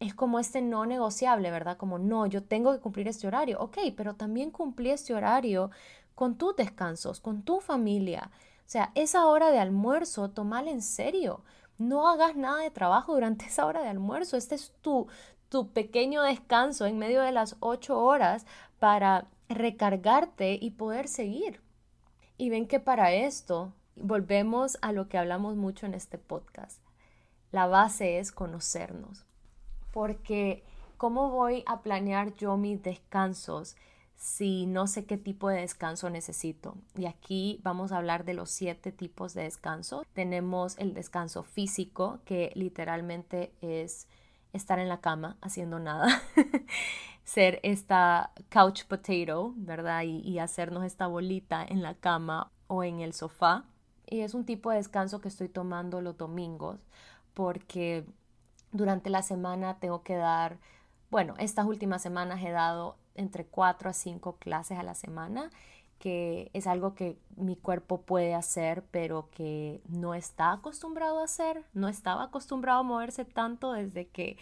es 0.00 0.14
como 0.14 0.38
este 0.38 0.62
no 0.62 0.86
negociable, 0.86 1.50
¿verdad? 1.50 1.76
Como 1.76 1.98
no, 1.98 2.26
yo 2.26 2.42
tengo 2.42 2.72
que 2.72 2.80
cumplir 2.80 3.08
este 3.08 3.26
horario. 3.26 3.58
Ok, 3.60 3.78
pero 3.96 4.14
también 4.14 4.50
cumplí 4.50 4.90
este 4.90 5.14
horario 5.14 5.70
con 6.14 6.36
tus 6.36 6.56
descansos, 6.56 7.20
con 7.20 7.42
tu 7.42 7.60
familia. 7.60 8.30
O 8.60 8.70
sea, 8.70 8.92
esa 8.94 9.26
hora 9.26 9.50
de 9.50 9.58
almuerzo, 9.58 10.30
tomala 10.30 10.70
en 10.70 10.82
serio 10.82 11.42
no 11.78 12.08
hagas 12.08 12.36
nada 12.36 12.62
de 12.62 12.70
trabajo 12.70 13.14
durante 13.14 13.46
esa 13.46 13.64
hora 13.64 13.82
de 13.82 13.88
almuerzo. 13.88 14.36
Este 14.36 14.54
es 14.54 14.72
tu, 14.82 15.06
tu 15.48 15.72
pequeño 15.72 16.22
descanso 16.22 16.86
en 16.86 16.98
medio 16.98 17.22
de 17.22 17.32
las 17.32 17.56
ocho 17.60 17.98
horas 18.00 18.46
para 18.78 19.26
recargarte 19.48 20.58
y 20.60 20.72
poder 20.72 21.08
seguir. 21.08 21.62
Y 22.36 22.50
ven 22.50 22.68
que 22.68 22.80
para 22.80 23.12
esto 23.12 23.72
volvemos 23.96 24.78
a 24.82 24.92
lo 24.92 25.08
que 25.08 25.18
hablamos 25.18 25.56
mucho 25.56 25.86
en 25.86 25.94
este 25.94 26.18
podcast. 26.18 26.80
La 27.50 27.66
base 27.66 28.18
es 28.18 28.30
conocernos. 28.30 29.27
Porque 29.92 30.64
¿cómo 30.96 31.30
voy 31.30 31.64
a 31.66 31.82
planear 31.82 32.34
yo 32.36 32.56
mis 32.56 32.82
descansos 32.82 33.76
si 34.18 34.66
no 34.66 34.88
sé 34.88 35.06
qué 35.06 35.16
tipo 35.16 35.48
de 35.48 35.60
descanso 35.60 36.10
necesito. 36.10 36.76
Y 36.96 37.06
aquí 37.06 37.60
vamos 37.62 37.92
a 37.92 37.98
hablar 37.98 38.24
de 38.24 38.34
los 38.34 38.50
siete 38.50 38.90
tipos 38.90 39.32
de 39.32 39.44
descanso. 39.44 40.04
Tenemos 40.12 40.76
el 40.78 40.92
descanso 40.92 41.44
físico, 41.44 42.18
que 42.24 42.50
literalmente 42.54 43.52
es 43.60 44.08
estar 44.52 44.80
en 44.80 44.88
la 44.88 45.00
cama 45.00 45.36
haciendo 45.40 45.78
nada. 45.78 46.08
Ser 47.24 47.60
esta 47.62 48.32
couch 48.50 48.86
potato, 48.86 49.52
¿verdad? 49.56 50.02
Y, 50.02 50.18
y 50.20 50.40
hacernos 50.40 50.84
esta 50.84 51.06
bolita 51.06 51.64
en 51.64 51.82
la 51.82 51.94
cama 51.94 52.50
o 52.66 52.82
en 52.82 53.00
el 53.00 53.12
sofá. 53.12 53.66
Y 54.06 54.20
es 54.20 54.34
un 54.34 54.44
tipo 54.44 54.70
de 54.70 54.78
descanso 54.78 55.20
que 55.20 55.28
estoy 55.28 55.48
tomando 55.48 56.00
los 56.00 56.16
domingos 56.16 56.80
porque 57.34 58.04
durante 58.72 59.10
la 59.10 59.22
semana 59.22 59.78
tengo 59.78 60.02
que 60.02 60.16
dar, 60.16 60.58
bueno, 61.10 61.34
estas 61.38 61.66
últimas 61.66 62.02
semanas 62.02 62.42
he 62.42 62.50
dado 62.50 62.96
entre 63.14 63.44
cuatro 63.44 63.90
a 63.90 63.92
cinco 63.92 64.36
clases 64.36 64.78
a 64.78 64.82
la 64.82 64.94
semana, 64.94 65.50
que 65.98 66.50
es 66.52 66.66
algo 66.66 66.94
que 66.94 67.18
mi 67.36 67.56
cuerpo 67.56 68.02
puede 68.02 68.34
hacer, 68.34 68.84
pero 68.90 69.28
que 69.30 69.80
no 69.88 70.14
está 70.14 70.52
acostumbrado 70.52 71.20
a 71.20 71.24
hacer, 71.24 71.64
no 71.74 71.88
estaba 71.88 72.24
acostumbrado 72.24 72.80
a 72.80 72.84
moverse 72.84 73.24
tanto 73.24 73.72
desde 73.72 74.06
que 74.06 74.36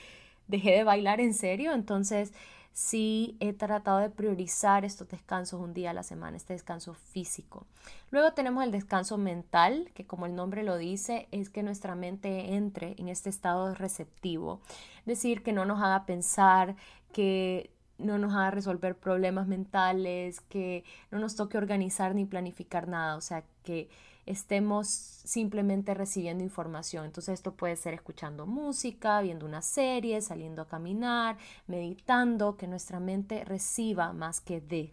dejé 0.49 0.73
de 0.73 0.85
bailar 0.85 1.21
en 1.21 1.35
serio, 1.35 1.73
entonces 1.73 2.33
sí 2.77 3.39
he 3.41 3.55
tratado 3.55 4.01
de 4.01 4.11
priorizar 4.11 4.85
estos 4.85 5.09
descansos 5.09 5.59
un 5.59 5.73
día 5.73 5.93
a 5.93 5.95
la 5.95 6.03
semana, 6.03 6.37
este 6.37 6.53
descanso 6.53 6.93
físico. 6.93 7.67
Luego 8.11 8.35
tenemos 8.35 8.63
el 8.63 8.71
descanso 8.71 9.17
mental, 9.17 9.91
que 9.95 10.07
como 10.07 10.27
el 10.27 10.35
nombre 10.35 10.63
lo 10.63 10.77
dice, 10.77 11.27
es 11.31 11.49
que 11.49 11.63
nuestra 11.63 11.95
mente 11.95 12.55
entre 12.55 12.95
en 12.99 13.09
este 13.09 13.31
estado 13.31 13.75
receptivo, 13.75 14.61
es 14.99 15.07
decir, 15.07 15.43
que 15.43 15.55
no 15.55 15.65
nos 15.65 15.83
haga 15.83 16.05
pensar, 16.05 16.77
que 17.15 17.71
no 17.97 18.19
nos 18.19 18.35
haga 18.35 18.51
resolver 18.51 18.95
problemas 18.95 19.47
mentales, 19.47 20.43
que 20.43 20.85
no 21.11 21.19
nos 21.19 21.35
toque 21.35 21.57
organizar 21.57 22.15
ni 22.15 22.27
planificar 22.27 22.89
nada, 22.89 23.17
o 23.17 23.23
sea, 23.23 23.43
que 23.63 23.89
estemos 24.27 24.89
simplemente 24.89 25.95
recibiendo 25.95 26.45
información. 26.45 27.05
Entonces 27.07 27.35
esto 27.35 27.55
puede 27.55 27.77
ser 27.77 27.95
escuchando 27.95 28.47
música, 28.47 29.21
viendo 29.21 29.47
una 29.47 29.63
serie, 29.63 30.21
saliendo 30.21 30.63
a 30.63 30.69
caminar, 30.69 31.39
meditando, 31.67 32.57
que 32.57 32.67
nuestra 32.67 33.01
mente 33.01 33.45
reciba 33.45 34.13
más 34.13 34.41
que 34.41 34.61
dé. 34.61 34.93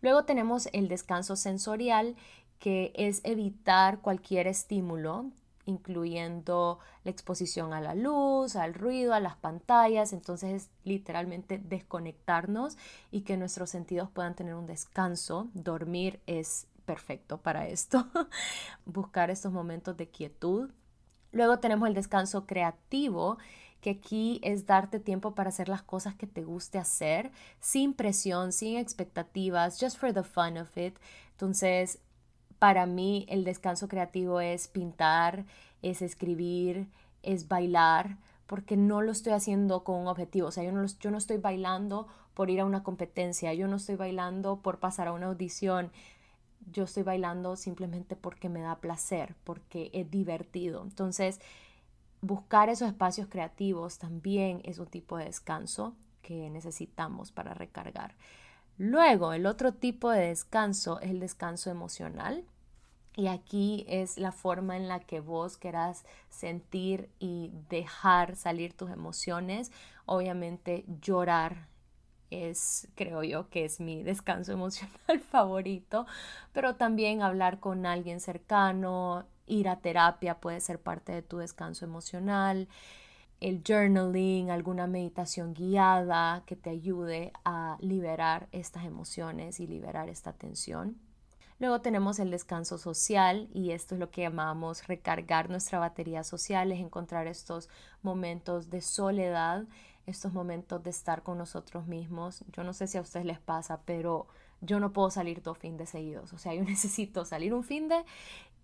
Luego 0.00 0.24
tenemos 0.24 0.68
el 0.72 0.88
descanso 0.88 1.36
sensorial, 1.36 2.16
que 2.58 2.92
es 2.94 3.20
evitar 3.24 4.00
cualquier 4.00 4.46
estímulo 4.46 5.26
incluyendo 5.66 6.78
la 7.04 7.10
exposición 7.10 7.72
a 7.72 7.80
la 7.80 7.94
luz, 7.94 8.56
al 8.56 8.74
ruido, 8.74 9.14
a 9.14 9.20
las 9.20 9.36
pantallas. 9.36 10.12
Entonces 10.12 10.64
es 10.64 10.70
literalmente 10.84 11.58
desconectarnos 11.58 12.76
y 13.10 13.22
que 13.22 13.36
nuestros 13.36 13.70
sentidos 13.70 14.10
puedan 14.10 14.34
tener 14.34 14.54
un 14.54 14.66
descanso. 14.66 15.48
Dormir 15.54 16.20
es 16.26 16.66
perfecto 16.84 17.38
para 17.38 17.66
esto. 17.68 18.06
Buscar 18.84 19.30
estos 19.30 19.52
momentos 19.52 19.96
de 19.96 20.08
quietud. 20.08 20.70
Luego 21.32 21.58
tenemos 21.58 21.88
el 21.88 21.94
descanso 21.94 22.46
creativo, 22.46 23.38
que 23.80 23.90
aquí 23.90 24.40
es 24.42 24.66
darte 24.66 25.00
tiempo 25.00 25.34
para 25.34 25.48
hacer 25.48 25.68
las 25.68 25.82
cosas 25.82 26.14
que 26.14 26.26
te 26.26 26.42
guste 26.42 26.78
hacer, 26.78 27.32
sin 27.60 27.92
presión, 27.92 28.52
sin 28.52 28.78
expectativas, 28.78 29.78
just 29.78 29.98
for 29.98 30.12
the 30.12 30.22
fun 30.22 30.56
of 30.58 30.76
it. 30.78 30.96
Entonces, 31.32 31.98
para 32.58 32.86
mí 32.86 33.26
el 33.28 33.44
descanso 33.44 33.88
creativo 33.88 34.40
es 34.40 34.68
pintar, 34.68 35.44
es 35.82 36.00
escribir, 36.00 36.88
es 37.22 37.48
bailar, 37.48 38.16
porque 38.46 38.76
no 38.76 39.02
lo 39.02 39.12
estoy 39.12 39.32
haciendo 39.32 39.84
con 39.84 39.96
un 39.96 40.06
objetivo. 40.06 40.48
O 40.48 40.50
sea, 40.50 40.64
yo 40.64 40.72
no, 40.72 40.82
no 40.82 41.18
estoy 41.18 41.36
bailando 41.38 42.06
por 42.34 42.50
ir 42.50 42.60
a 42.60 42.64
una 42.64 42.82
competencia, 42.82 43.54
yo 43.54 43.68
no 43.68 43.76
estoy 43.76 43.96
bailando 43.96 44.60
por 44.60 44.78
pasar 44.78 45.08
a 45.08 45.12
una 45.12 45.26
audición, 45.26 45.90
yo 46.70 46.84
estoy 46.84 47.02
bailando 47.02 47.56
simplemente 47.56 48.16
porque 48.16 48.48
me 48.48 48.60
da 48.60 48.76
placer, 48.76 49.34
porque 49.44 49.90
es 49.92 50.10
divertido. 50.10 50.82
Entonces, 50.82 51.40
buscar 52.20 52.68
esos 52.68 52.88
espacios 52.88 53.28
creativos 53.28 53.98
también 53.98 54.60
es 54.64 54.78
un 54.78 54.86
tipo 54.86 55.16
de 55.16 55.26
descanso 55.26 55.94
que 56.22 56.50
necesitamos 56.50 57.32
para 57.32 57.54
recargar. 57.54 58.14
Luego, 58.78 59.32
el 59.32 59.46
otro 59.46 59.72
tipo 59.72 60.10
de 60.10 60.28
descanso 60.28 61.00
es 61.00 61.10
el 61.10 61.20
descanso 61.20 61.70
emocional. 61.70 62.44
Y 63.16 63.28
aquí 63.28 63.84
es 63.88 64.18
la 64.18 64.32
forma 64.32 64.76
en 64.76 64.88
la 64.88 64.98
que 64.98 65.20
vos 65.20 65.56
querás 65.56 66.04
sentir 66.30 67.08
y 67.20 67.52
dejar 67.70 68.34
salir 68.34 68.72
tus 68.72 68.90
emociones. 68.90 69.70
Obviamente 70.04 70.84
llorar 71.00 71.68
es, 72.30 72.88
creo 72.94 73.22
yo, 73.22 73.48
que 73.48 73.64
es 73.64 73.80
mi 73.80 74.02
descanso 74.02 74.52
emocional 74.52 75.20
favorito, 75.30 76.06
pero 76.52 76.76
también 76.76 77.22
hablar 77.22 77.60
con 77.60 77.86
alguien 77.86 78.20
cercano, 78.20 79.26
ir 79.46 79.68
a 79.68 79.80
terapia 79.80 80.40
puede 80.40 80.60
ser 80.60 80.80
parte 80.80 81.12
de 81.12 81.22
tu 81.22 81.38
descanso 81.38 81.84
emocional, 81.84 82.68
el 83.40 83.62
journaling, 83.66 84.50
alguna 84.50 84.86
meditación 84.86 85.54
guiada 85.54 86.42
que 86.46 86.56
te 86.56 86.70
ayude 86.70 87.32
a 87.44 87.76
liberar 87.80 88.48
estas 88.52 88.84
emociones 88.84 89.60
y 89.60 89.66
liberar 89.66 90.08
esta 90.08 90.32
tensión. 90.32 90.96
Luego 91.58 91.80
tenemos 91.80 92.18
el 92.18 92.30
descanso 92.30 92.78
social 92.78 93.48
y 93.52 93.70
esto 93.70 93.94
es 93.94 94.00
lo 94.00 94.10
que 94.10 94.22
llamamos 94.22 94.86
recargar 94.86 95.50
nuestra 95.50 95.78
batería 95.78 96.24
social, 96.24 96.72
es 96.72 96.80
encontrar 96.80 97.26
estos 97.26 97.68
momentos 98.02 98.70
de 98.70 98.80
soledad, 98.80 99.64
estos 100.06 100.32
momentos 100.32 100.82
de 100.82 100.90
estar 100.90 101.22
con 101.22 101.38
nosotros 101.38 101.86
mismos. 101.86 102.44
Yo 102.52 102.64
no 102.64 102.72
sé 102.72 102.86
si 102.86 102.98
a 102.98 103.00
ustedes 103.00 103.26
les 103.26 103.38
pasa, 103.38 103.80
pero 103.84 104.26
yo 104.60 104.80
no 104.80 104.92
puedo 104.92 105.10
salir 105.10 105.42
dos 105.42 105.58
fin 105.58 105.76
de 105.76 105.86
seguidos. 105.86 106.32
O 106.32 106.38
sea, 106.38 106.54
yo 106.54 106.64
necesito 106.64 107.24
salir 107.24 107.54
un 107.54 107.64
fin 107.64 107.88
de 107.88 108.04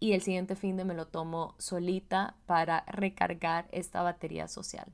y 0.01 0.13
el 0.13 0.23
siguiente 0.23 0.57
fin 0.57 0.77
de 0.77 0.85
me 0.85 0.95
lo 0.95 1.07
tomo 1.07 1.55
solita 1.59 2.35
para 2.47 2.85
recargar 2.87 3.69
esta 3.71 4.03
batería 4.03 4.49
social. 4.49 4.91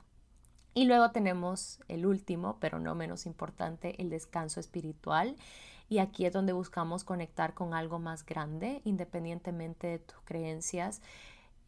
Y 0.74 0.84
luego 0.84 1.10
tenemos 1.10 1.80
el 1.88 2.04
último, 2.04 2.58
pero 2.60 2.80
no 2.80 2.94
menos 2.94 3.24
importante, 3.24 4.00
el 4.02 4.10
descanso 4.10 4.60
espiritual. 4.60 5.36
Y 5.88 5.98
aquí 5.98 6.26
es 6.26 6.32
donde 6.32 6.52
buscamos 6.52 7.04
conectar 7.04 7.54
con 7.54 7.72
algo 7.72 7.98
más 7.98 8.26
grande, 8.26 8.82
independientemente 8.84 9.86
de 9.86 9.98
tus 10.00 10.18
creencias, 10.24 11.00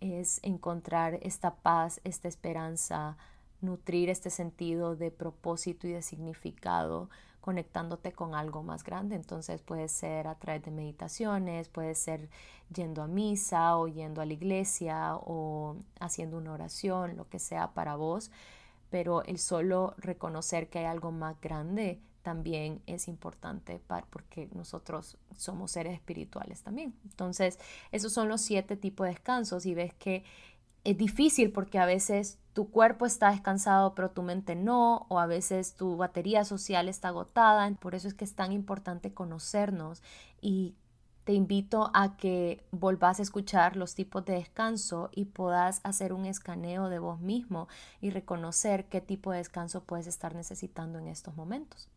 es 0.00 0.40
encontrar 0.42 1.18
esta 1.23 1.54
paz, 1.54 2.00
esta 2.04 2.28
esperanza, 2.28 3.16
nutrir 3.61 4.09
este 4.11 4.31
sentido 4.31 4.97
de 4.97 5.11
propósito 5.11 5.87
y 5.87 5.93
de 5.93 6.03
significado 6.03 7.11
conectándote 7.41 8.12
con 8.12 8.35
algo 8.35 8.62
más 8.62 8.85
grande. 8.85 9.17
Entonces 9.17 9.62
puede 9.62 9.88
ser 9.88 10.27
a 10.27 10.35
través 10.35 10.65
de 10.65 10.71
meditaciones, 10.71 11.69
puede 11.69 11.95
ser 11.95 12.29
yendo 12.75 13.03
a 13.03 13.07
misa 13.07 13.79
o 13.79 13.88
yendo 13.88 14.21
a 14.21 14.27
la 14.27 14.35
iglesia 14.35 15.17
o 15.17 15.77
haciendo 15.99 16.37
una 16.37 16.53
oración, 16.53 17.17
lo 17.17 17.29
que 17.29 17.38
sea 17.38 17.73
para 17.73 17.97
vos. 17.97 18.31
Pero 18.91 19.23
el 19.25 19.38
solo 19.38 19.95
reconocer 19.97 20.69
que 20.69 20.81
hay 20.81 20.85
algo 20.85 21.11
más 21.11 21.41
grande 21.41 22.00
también 22.23 22.83
es 22.87 23.09
importante 23.09 23.81
para, 23.87 24.07
porque 24.07 24.50
nosotros 24.53 25.17
somos 25.37 25.71
seres 25.71 25.95
espirituales 25.95 26.62
también. 26.62 26.95
Entonces, 27.05 27.59
esos 27.93 28.12
son 28.12 28.29
los 28.29 28.43
siete 28.43 28.77
tipos 28.77 29.07
de 29.07 29.12
descansos 29.12 29.65
y 29.65 29.73
ves 29.73 29.95
que 29.95 30.25
es 30.90 30.97
difícil 30.97 31.52
porque 31.52 31.78
a 31.78 31.85
veces 31.85 32.38
tu 32.54 32.71
cuerpo 32.71 33.04
está 33.04 33.30
descansado 33.30 33.95
pero 33.95 34.11
tu 34.11 34.23
mente 34.23 34.54
no, 34.57 35.07
o 35.09 35.18
a 35.18 35.26
veces 35.26 35.75
tu 35.75 35.97
batería 35.97 36.45
social 36.45 36.88
está 36.88 37.09
agotada. 37.09 37.71
Por 37.75 37.95
eso 37.95 38.09
es 38.09 38.14
que 38.14 38.25
es 38.25 38.35
tan 38.35 38.52
importante 38.52 39.12
conocernos 39.12 40.02
y 40.40 40.75
te 41.25 41.35
invito 41.35 41.90
a 41.92 42.16
que 42.16 42.64
volvás 42.71 43.18
a 43.18 43.23
escuchar 43.23 43.76
los 43.76 43.95
tipos 43.95 44.25
de 44.25 44.33
descanso 44.33 45.11
y 45.14 45.26
puedas 45.26 45.83
hacer 45.85 46.14
un 46.14 46.25
escaneo 46.25 46.88
de 46.88 46.99
vos 46.99 47.21
mismo 47.21 47.68
y 48.00 48.09
reconocer 48.09 48.87
qué 48.87 49.02
tipo 49.02 49.30
de 49.30 49.38
descanso 49.38 49.83
puedes 49.83 50.07
estar 50.07 50.35
necesitando 50.35 50.99
en 50.99 51.07
estos 51.07 51.37
momentos. 51.37 51.90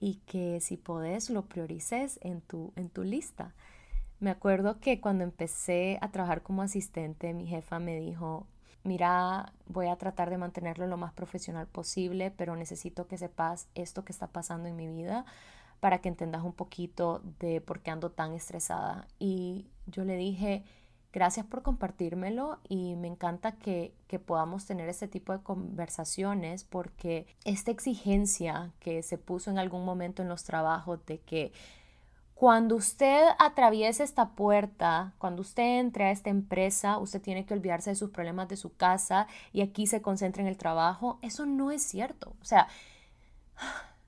Y 0.00 0.16
que 0.26 0.60
si 0.60 0.76
podés 0.76 1.30
lo 1.30 1.42
priorices 1.42 2.18
en 2.22 2.40
tu, 2.40 2.72
en 2.74 2.88
tu 2.90 3.04
lista. 3.04 3.54
Me 4.22 4.30
acuerdo 4.30 4.78
que 4.78 5.00
cuando 5.00 5.24
empecé 5.24 5.98
a 6.00 6.12
trabajar 6.12 6.42
como 6.42 6.62
asistente, 6.62 7.34
mi 7.34 7.44
jefa 7.44 7.80
me 7.80 7.98
dijo, 7.98 8.46
mira, 8.84 9.52
voy 9.66 9.88
a 9.88 9.96
tratar 9.96 10.30
de 10.30 10.38
mantenerlo 10.38 10.86
lo 10.86 10.96
más 10.96 11.12
profesional 11.12 11.66
posible, 11.66 12.30
pero 12.30 12.54
necesito 12.54 13.08
que 13.08 13.18
sepas 13.18 13.66
esto 13.74 14.04
que 14.04 14.12
está 14.12 14.28
pasando 14.28 14.68
en 14.68 14.76
mi 14.76 14.86
vida 14.86 15.24
para 15.80 15.98
que 15.98 16.08
entendas 16.08 16.44
un 16.44 16.52
poquito 16.52 17.20
de 17.40 17.60
por 17.60 17.80
qué 17.80 17.90
ando 17.90 18.12
tan 18.12 18.32
estresada. 18.32 19.08
Y 19.18 19.66
yo 19.88 20.04
le 20.04 20.16
dije, 20.16 20.62
gracias 21.12 21.44
por 21.44 21.62
compartírmelo 21.62 22.60
y 22.68 22.94
me 22.94 23.08
encanta 23.08 23.50
que, 23.50 23.92
que 24.06 24.20
podamos 24.20 24.66
tener 24.66 24.88
este 24.88 25.08
tipo 25.08 25.32
de 25.32 25.42
conversaciones 25.42 26.62
porque 26.62 27.26
esta 27.44 27.72
exigencia 27.72 28.70
que 28.78 29.02
se 29.02 29.18
puso 29.18 29.50
en 29.50 29.58
algún 29.58 29.84
momento 29.84 30.22
en 30.22 30.28
los 30.28 30.44
trabajos 30.44 31.04
de 31.06 31.18
que 31.18 31.52
cuando 32.42 32.74
usted 32.74 33.22
atraviese 33.38 34.02
esta 34.02 34.30
puerta, 34.30 35.14
cuando 35.18 35.42
usted 35.42 35.78
entre 35.78 36.06
a 36.06 36.10
esta 36.10 36.28
empresa, 36.28 36.98
usted 36.98 37.22
tiene 37.22 37.46
que 37.46 37.54
olvidarse 37.54 37.90
de 37.90 37.94
sus 37.94 38.10
problemas 38.10 38.48
de 38.48 38.56
su 38.56 38.74
casa 38.74 39.28
y 39.52 39.60
aquí 39.60 39.86
se 39.86 40.02
concentra 40.02 40.42
en 40.42 40.48
el 40.48 40.56
trabajo. 40.56 41.20
Eso 41.22 41.46
no 41.46 41.70
es 41.70 41.84
cierto. 41.84 42.34
O 42.42 42.44
sea, 42.44 42.66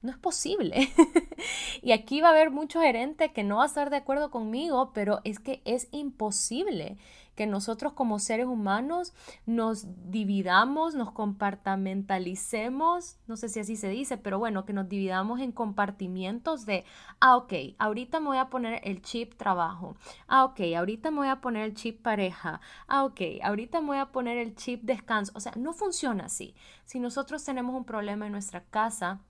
no 0.03 0.11
es 0.11 0.19
posible. 0.19 0.88
y 1.81 1.93
aquí 1.93 2.23
va 2.23 2.31
a 2.31 2.33
haber 2.33 2.50
mucho 2.50 2.81
gerente 2.81 3.33
que 3.33 3.45
no 3.45 3.59
va 3.59 3.62
a 3.62 3.67
estar 3.67 3.88
de 3.88 3.99
acuerdo 3.99 4.33
conmigo, 4.33 4.91
pero 4.93 5.21
es 5.23 5.38
que 5.38 5.62
es 5.64 5.87
imposible 5.93 6.99
que 7.35 7.47
nosotros 7.47 7.93
como 7.93 8.19
seres 8.19 8.47
humanos 8.47 9.12
nos 9.47 9.87
dividamos, 10.11 10.95
nos 10.95 11.12
compartamentalicemos, 11.12 13.19
no 13.26 13.37
sé 13.37 13.49
si 13.49 13.61
así 13.61 13.76
se 13.76 13.88
dice, 13.88 14.17
pero 14.17 14.38
bueno, 14.38 14.64
que 14.64 14.73
nos 14.73 14.88
dividamos 14.88 15.41
en 15.41 15.53
compartimientos 15.53 16.67
de, 16.67 16.85
ah, 17.21 17.37
ok, 17.37 17.53
ahorita 17.79 18.21
me 18.21 18.26
voy 18.26 18.38
a 18.38 18.50
poner 18.50 18.81
el 18.85 19.03
chip 19.03 19.35
trabajo, 19.35 19.97
ah, 20.29 20.45
ok, 20.45 20.61
ahorita 20.76 21.11
me 21.11 21.19
voy 21.19 21.29
a 21.29 21.41
poner 21.41 21.64
el 21.64 21.75
chip 21.75 22.03
pareja, 22.03 22.61
ah, 22.87 23.05
ok, 23.05 23.21
ahorita 23.43 23.81
me 23.81 23.88
voy 23.88 23.99
a 23.99 24.12
poner 24.12 24.38
el 24.38 24.55
chip 24.55 24.83
descanso, 24.83 25.33
o 25.35 25.41
sea, 25.41 25.53
no 25.57 25.73
funciona 25.73 26.26
así. 26.26 26.55
Si 26.85 27.00
nosotros 27.00 27.45
tenemos 27.45 27.75
un 27.75 27.85
problema 27.85 28.26
en 28.26 28.33
nuestra 28.33 28.64
casa, 28.64 29.21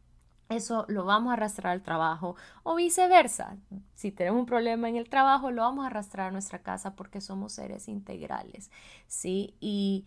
eso 0.48 0.84
lo 0.88 1.04
vamos 1.04 1.30
a 1.30 1.34
arrastrar 1.34 1.72
al 1.72 1.82
trabajo 1.82 2.36
o 2.62 2.74
viceversa. 2.74 3.56
Si 3.94 4.12
tenemos 4.12 4.40
un 4.40 4.46
problema 4.46 4.88
en 4.88 4.96
el 4.96 5.08
trabajo, 5.08 5.50
lo 5.50 5.62
vamos 5.62 5.84
a 5.84 5.88
arrastrar 5.88 6.28
a 6.28 6.32
nuestra 6.32 6.60
casa 6.60 6.94
porque 6.94 7.20
somos 7.20 7.52
seres 7.52 7.88
integrales, 7.88 8.70
¿sí? 9.06 9.54
Y 9.60 10.06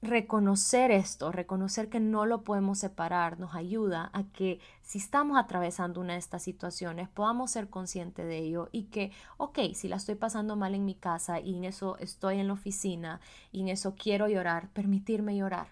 reconocer 0.00 0.90
esto, 0.92 1.32
reconocer 1.32 1.88
que 1.88 1.98
no 1.98 2.24
lo 2.24 2.42
podemos 2.44 2.78
separar, 2.78 3.40
nos 3.40 3.54
ayuda 3.54 4.10
a 4.12 4.24
que 4.24 4.60
si 4.82 4.98
estamos 4.98 5.36
atravesando 5.36 6.00
una 6.00 6.12
de 6.12 6.20
estas 6.20 6.42
situaciones, 6.42 7.08
podamos 7.08 7.50
ser 7.50 7.68
conscientes 7.68 8.26
de 8.26 8.38
ello 8.38 8.68
y 8.70 8.84
que, 8.84 9.10
ok, 9.38 9.58
si 9.74 9.88
la 9.88 9.96
estoy 9.96 10.14
pasando 10.14 10.54
mal 10.54 10.74
en 10.74 10.84
mi 10.84 10.94
casa 10.94 11.40
y 11.40 11.56
en 11.56 11.64
eso 11.64 11.96
estoy 11.98 12.38
en 12.38 12.46
la 12.46 12.52
oficina 12.52 13.20
y 13.50 13.62
en 13.62 13.68
eso 13.68 13.96
quiero 13.96 14.28
llorar, 14.28 14.68
permitirme 14.70 15.36
llorar. 15.36 15.68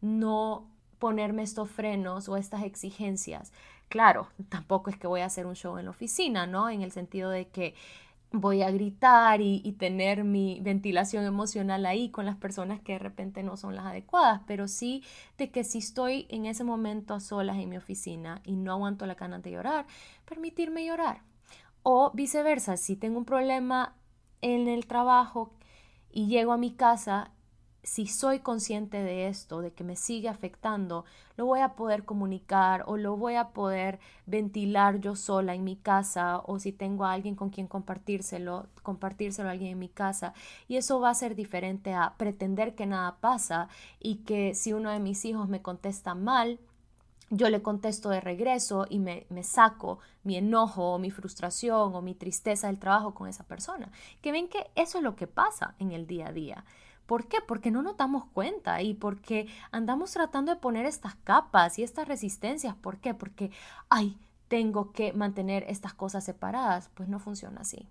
No 0.00 0.68
ponerme 0.98 1.42
estos 1.42 1.70
frenos 1.70 2.28
o 2.28 2.36
estas 2.36 2.62
exigencias. 2.64 3.52
Claro, 3.88 4.28
tampoco 4.48 4.90
es 4.90 4.96
que 4.96 5.06
voy 5.06 5.20
a 5.20 5.26
hacer 5.26 5.46
un 5.46 5.54
show 5.54 5.78
en 5.78 5.86
la 5.86 5.90
oficina, 5.90 6.46
¿no? 6.46 6.68
En 6.68 6.82
el 6.82 6.92
sentido 6.92 7.30
de 7.30 7.48
que 7.48 7.74
voy 8.32 8.62
a 8.62 8.70
gritar 8.70 9.40
y, 9.40 9.72
tener 9.78 10.24
mi 10.24 10.60
ventilación 10.60 11.24
emocional 11.24 11.86
ahí 11.86 12.10
con 12.10 12.26
las 12.26 12.36
personas 12.36 12.80
que 12.80 12.92
de 12.92 12.98
repente 12.98 13.42
no 13.42 13.56
son 13.56 13.74
las 13.74 13.86
adecuadas, 13.86 14.42
pero 14.46 14.68
sí 14.68 15.02
de 15.38 15.50
que 15.50 15.64
si 15.64 15.78
estoy 15.78 16.26
en 16.28 16.46
ese 16.46 16.64
momento 16.64 17.14
a 17.14 17.20
solas 17.20 17.56
en 17.58 17.68
mi 17.68 17.76
oficina 17.76 18.40
y 18.44 18.56
no 18.56 18.72
aguanto 18.72 19.06
la 19.06 19.14
ganas 19.14 19.42
de 19.42 19.52
llorar, 19.52 19.86
permitirme 20.24 20.84
llorar. 20.84 21.20
O 21.82 22.10
viceversa, 22.14 22.76
si 22.76 22.96
tengo 22.96 23.18
un 23.18 23.24
problema 23.24 23.94
en 24.42 24.68
el 24.68 24.86
trabajo 24.86 25.52
y 26.10 26.26
llego 26.26 26.52
a 26.52 26.58
mi 26.58 26.72
casa 26.72 27.30
si 27.86 28.08
soy 28.08 28.40
consciente 28.40 29.00
de 29.00 29.28
esto, 29.28 29.60
de 29.60 29.72
que 29.72 29.84
me 29.84 29.94
sigue 29.94 30.28
afectando, 30.28 31.04
lo 31.36 31.46
voy 31.46 31.60
a 31.60 31.74
poder 31.74 32.04
comunicar 32.04 32.82
o 32.88 32.96
lo 32.96 33.16
voy 33.16 33.36
a 33.36 33.50
poder 33.50 34.00
ventilar 34.26 34.98
yo 34.98 35.14
sola 35.14 35.54
en 35.54 35.62
mi 35.62 35.76
casa 35.76 36.42
o 36.46 36.58
si 36.58 36.72
tengo 36.72 37.04
a 37.04 37.12
alguien 37.12 37.36
con 37.36 37.50
quien 37.50 37.68
compartírselo, 37.68 38.66
compartírselo 38.82 39.48
a 39.48 39.52
alguien 39.52 39.70
en 39.70 39.78
mi 39.78 39.88
casa. 39.88 40.34
Y 40.66 40.78
eso 40.78 40.98
va 40.98 41.10
a 41.10 41.14
ser 41.14 41.36
diferente 41.36 41.94
a 41.94 42.14
pretender 42.16 42.74
que 42.74 42.86
nada 42.86 43.18
pasa 43.20 43.68
y 44.00 44.16
que 44.24 44.56
si 44.56 44.72
uno 44.72 44.90
de 44.90 44.98
mis 44.98 45.24
hijos 45.24 45.48
me 45.48 45.62
contesta 45.62 46.16
mal, 46.16 46.58
yo 47.30 47.48
le 47.50 47.62
contesto 47.62 48.08
de 48.08 48.20
regreso 48.20 48.86
y 48.90 48.98
me, 48.98 49.26
saco 49.44 50.00
mi 50.24 50.36
enojo 50.36 50.92
o 50.94 50.98
mi 50.98 51.12
frustración 51.12 51.94
o 51.94 52.02
mi 52.02 52.14
tristeza 52.14 52.66
del 52.66 52.80
trabajo 52.80 53.14
con 53.14 53.28
esa 53.28 53.44
persona. 53.44 53.92
Que 54.22 54.32
ven 54.32 54.48
que 54.48 54.66
eso 54.74 54.98
es 54.98 55.04
lo 55.04 55.14
que 55.14 55.28
pasa 55.28 55.76
en 55.78 55.92
el 55.92 56.08
día 56.08 56.28
a 56.28 56.32
día. 56.32 56.64
¿Por 57.06 57.28
qué? 57.28 57.38
Porque 57.46 57.70
no 57.70 57.82
nos 57.82 57.96
damos 57.96 58.24
cuenta 58.26 58.82
y 58.82 58.94
porque 58.94 59.48
andamos 59.70 60.12
tratando 60.12 60.52
de 60.52 60.60
poner 60.60 60.86
estas 60.86 61.14
capas 61.16 61.78
y 61.78 61.82
estas 61.82 62.08
resistencias. 62.08 62.74
¿Por 62.74 62.98
qué? 62.98 63.14
Porque, 63.14 63.50
ay, 63.88 64.18
tengo 64.48 64.92
que 64.92 65.12
mantener 65.12 65.64
estas 65.68 65.94
cosas 65.94 66.24
separadas. 66.24 66.90
Pues 66.94 67.08
no 67.08 67.18
funciona 67.18 67.60
así. 67.60 67.88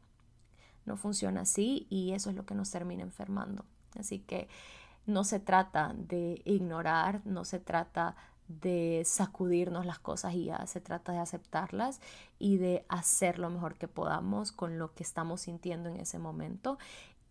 No 0.86 0.98
funciona 0.98 1.42
así 1.42 1.88
y 1.90 2.12
eso 2.12 2.30
es 2.30 2.36
lo 2.36 2.46
que 2.46 2.56
nos 2.56 2.70
termina 2.72 3.04
enfermando. 3.04 3.66
Así 3.98 4.20
que 4.20 4.48
no 5.06 5.24
se 5.24 5.40
trata 5.40 5.94
de 5.96 6.42
ignorar, 6.46 7.22
no 7.26 7.46
se 7.46 7.60
trata 7.60 8.16
de 8.48 9.02
sacudirnos 9.06 9.86
las 9.86 9.98
cosas 9.98 10.34
y 10.36 10.46
ya 10.46 10.66
se 10.68 10.80
trata 10.80 11.12
de 11.12 11.18
aceptarlas 11.20 12.00
y 12.38 12.58
de 12.58 12.86
hacer 12.90 13.40
lo 13.40 13.50
mejor 13.50 13.76
que 13.76 13.88
podamos 13.88 14.52
con 14.52 14.78
lo 14.78 14.94
que 14.94 15.02
estamos 15.02 15.42
sintiendo 15.42 15.90
en 15.90 15.98
ese 15.98 16.20
momento 16.20 16.78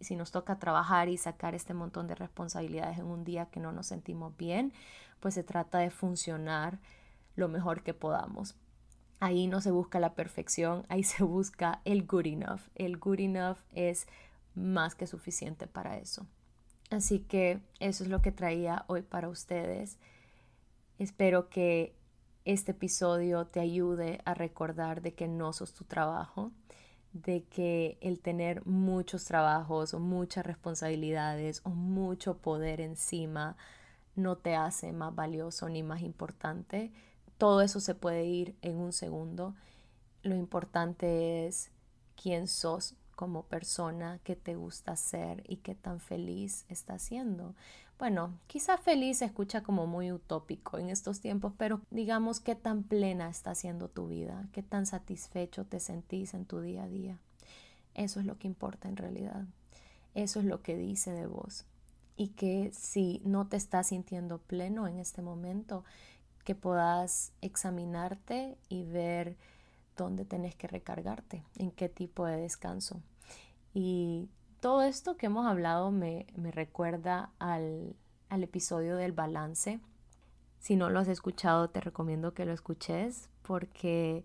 si 0.05 0.17
nos 0.17 0.31
toca 0.31 0.59
trabajar 0.59 1.09
y 1.09 1.17
sacar 1.17 1.55
este 1.55 1.75
montón 1.75 2.07
de 2.07 2.15
responsabilidades 2.15 2.99
en 2.99 3.07
un 3.07 3.25
día 3.25 3.47
que 3.47 3.61
no 3.61 3.73
nos 3.73 3.89
sentimos 3.89 4.37
bien, 4.37 4.73
pues 5.21 5.35
se 5.35 5.43
trata 5.43 5.79
de 5.79 5.91
funcionar 5.91 6.79
lo 7.35 7.49
mejor 7.49 7.83
que 7.83 7.95
podamos. 7.95 8.57
Ahí 9.21 9.47
no 9.47 9.61
se 9.61 9.71
busca 9.71 9.99
la 9.99 10.15
perfección, 10.15 10.85
ahí 10.89 11.03
se 11.03 11.25
busca 11.25 11.81
el 11.85 12.07
good 12.07 12.27
enough. 12.27 12.61
El 12.75 12.99
good 12.99 13.21
enough 13.21 13.59
es 13.73 14.07
más 14.55 14.95
que 14.95 15.07
suficiente 15.07 15.67
para 15.67 15.99
eso. 15.99 16.27
Así 16.91 17.21
que 17.21 17.61
eso 17.81 18.05
es 18.05 18.11
lo 18.11 18.23
que 18.23 18.33
traía 18.33 18.85
hoy 18.87 19.03
para 19.03 19.29
ustedes. 19.29 19.99
Espero 20.99 21.49
que 21.49 21.97
este 22.45 22.73
episodio 22.73 23.47
te 23.47 23.61
ayude 23.61 24.21
a 24.25 24.35
recordar 24.35 25.01
de 25.01 25.15
que 25.15 25.27
no 25.27 25.53
sos 25.53 25.73
tu 25.73 25.85
trabajo, 25.85 26.53
de 27.15 27.45
que 27.45 27.97
el 28.01 28.21
tener 28.21 28.67
muchos 28.67 29.25
trabajos 29.25 29.95
o 29.95 30.01
muchas 30.01 30.45
responsabilidades 30.45 31.61
o 31.65 31.71
mucho 31.71 32.37
poder 32.39 32.81
encima 32.81 33.57
no 34.17 34.37
te 34.37 34.57
hace 34.57 34.93
más 34.93 35.15
valioso 35.15 35.69
ni 35.69 35.83
más 35.83 36.03
importante. 36.03 36.93
Todo 37.39 37.63
eso 37.63 37.81
se 37.81 37.95
puede 37.95 38.25
ir 38.25 38.57
en 38.63 38.77
un 38.77 38.93
segundo. 38.93 39.55
Lo 40.23 40.35
importante 40.35 41.47
es 41.47 41.71
quién 42.21 42.49
sos 42.49 42.95
como 43.15 43.45
persona, 43.45 44.21
qué 44.25 44.37
te 44.37 44.57
gusta 44.57 44.97
ser 44.97 45.43
y 45.49 45.57
qué 45.57 45.75
tan 45.75 46.01
feliz 46.01 46.65
estás 46.69 47.03
siendo. 47.03 47.55
Bueno, 47.99 48.39
quizá 48.47 48.77
feliz 48.77 49.19
se 49.19 49.25
escucha 49.25 49.63
como 49.63 49.87
muy 49.87 50.11
utópico 50.11 50.79
en 50.79 50.89
estos 50.89 51.21
tiempos, 51.21 51.53
pero 51.57 51.81
digamos 51.91 52.41
qué 52.41 52.55
tan 52.55 52.83
plena 52.83 53.29
está 53.29 53.55
siendo 53.55 53.89
tu 53.89 54.09
vida, 54.09 54.49
qué 54.53 54.63
tan 54.63 54.85
satisfecho 54.87 55.65
te 55.65 55.79
sentís 55.79 56.35
en 56.35 56.45
tu 56.45 56.61
día 56.61 56.85
a 56.85 56.89
día. 56.89 57.19
Eso 57.95 58.19
es 58.19 58.27
lo 58.27 58.39
que 58.39 58.49
importa 58.49 58.89
en 58.89 58.97
realidad. 58.97 59.47
Eso 60.15 60.41
es 60.41 60.47
lo 60.47 60.63
que 60.63 60.77
dice 60.77 61.13
de 61.13 61.27
vos. 61.27 61.65
Y 62.17 62.29
que 62.29 62.71
si 62.73 63.23
no 63.25 63.47
te 63.47 63.57
estás 63.57 63.89
sintiendo 63.89 64.39
pleno 64.39 64.87
en 64.89 64.99
este 64.99 65.23
momento, 65.23 65.85
que 66.45 66.55
puedas 66.55 67.33
examinarte 67.41 68.59
y 68.69 68.85
ver 68.85 69.37
dónde 69.97 70.25
tenés 70.25 70.55
que 70.55 70.67
recargarte, 70.67 71.45
en 71.57 71.71
qué 71.71 71.89
tipo 71.89 72.27
de 72.27 72.37
descanso. 72.37 73.01
Y 73.73 74.29
todo 74.61 74.83
esto 74.83 75.17
que 75.17 75.27
hemos 75.27 75.47
hablado 75.47 75.91
me, 75.91 76.27
recuerda 76.37 77.31
al, 77.39 77.97
al 78.29 78.43
episodio 78.43 78.97
del 78.97 79.13
balance. 79.13 79.81
Si 80.59 80.77
no 80.77 80.91
lo 80.91 81.01
has 81.01 81.09
escuchado, 81.09 81.69
te 81.71 81.81
recomiendo 81.81 82.35
que 82.35 82.47
lo 82.47 82.53
escuches 82.53 83.29
porque 83.43 84.25